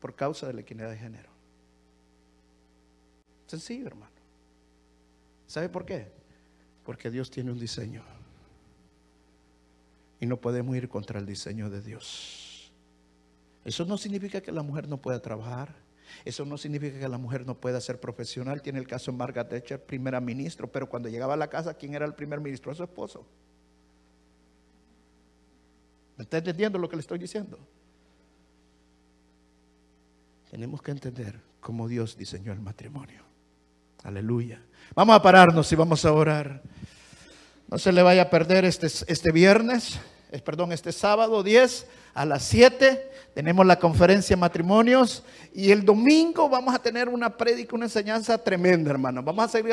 Por 0.00 0.14
causa 0.14 0.46
de 0.46 0.52
la 0.52 0.60
equidad 0.60 0.90
de 0.90 0.98
género. 0.98 1.30
Sencillo, 3.46 3.86
hermano. 3.86 4.15
¿Sabe 5.46 5.68
por 5.68 5.84
qué? 5.84 6.08
Porque 6.84 7.10
Dios 7.10 7.30
tiene 7.30 7.52
un 7.52 7.58
diseño. 7.58 8.02
Y 10.20 10.26
no 10.26 10.40
podemos 10.40 10.76
ir 10.76 10.88
contra 10.88 11.18
el 11.18 11.26
diseño 11.26 11.70
de 11.70 11.82
Dios. 11.82 12.72
Eso 13.64 13.84
no 13.84 13.98
significa 13.98 14.40
que 14.40 14.52
la 14.52 14.62
mujer 14.62 14.88
no 14.88 15.00
pueda 15.00 15.20
trabajar. 15.20 15.74
Eso 16.24 16.44
no 16.44 16.56
significa 16.56 16.98
que 16.98 17.08
la 17.08 17.18
mujer 17.18 17.44
no 17.44 17.60
pueda 17.60 17.80
ser 17.80 18.00
profesional. 18.00 18.62
Tiene 18.62 18.78
el 18.78 18.86
caso 18.86 19.10
de 19.10 19.18
Margaret 19.18 19.48
Thatcher, 19.50 19.84
primera 19.84 20.20
ministro, 20.20 20.70
pero 20.70 20.88
cuando 20.88 21.08
llegaba 21.08 21.34
a 21.34 21.36
la 21.36 21.48
casa, 21.48 21.74
¿quién 21.74 21.94
era 21.94 22.06
el 22.06 22.14
primer 22.14 22.40
ministro? 22.40 22.74
su 22.74 22.84
esposo. 22.84 23.26
¿Me 26.16 26.22
está 26.22 26.38
entendiendo 26.38 26.78
lo 26.78 26.88
que 26.88 26.96
le 26.96 27.00
estoy 27.00 27.18
diciendo? 27.18 27.58
Tenemos 30.50 30.80
que 30.80 30.92
entender 30.92 31.40
cómo 31.60 31.88
Dios 31.88 32.16
diseñó 32.16 32.52
el 32.52 32.60
matrimonio. 32.60 33.25
Aleluya. 34.06 34.62
Vamos 34.94 35.16
a 35.16 35.20
pararnos 35.20 35.72
y 35.72 35.74
vamos 35.74 36.04
a 36.04 36.12
orar. 36.12 36.62
No 37.66 37.76
se 37.76 37.90
le 37.90 38.02
vaya 38.02 38.22
a 38.22 38.30
perder 38.30 38.64
este, 38.64 38.86
este 38.86 39.32
viernes, 39.32 39.98
es, 40.30 40.40
perdón, 40.42 40.70
este 40.70 40.92
sábado 40.92 41.42
10 41.42 41.88
a 42.14 42.24
las 42.24 42.44
7. 42.44 43.10
Tenemos 43.34 43.66
la 43.66 43.80
conferencia 43.80 44.36
matrimonios 44.36 45.24
y 45.52 45.72
el 45.72 45.84
domingo 45.84 46.48
vamos 46.48 46.72
a 46.72 46.78
tener 46.78 47.08
una 47.08 47.36
prédica, 47.36 47.74
una 47.74 47.86
enseñanza 47.86 48.38
tremenda, 48.38 48.92
hermano. 48.92 49.24
Vamos 49.24 49.46
a 49.46 49.48
seguir 49.48 49.72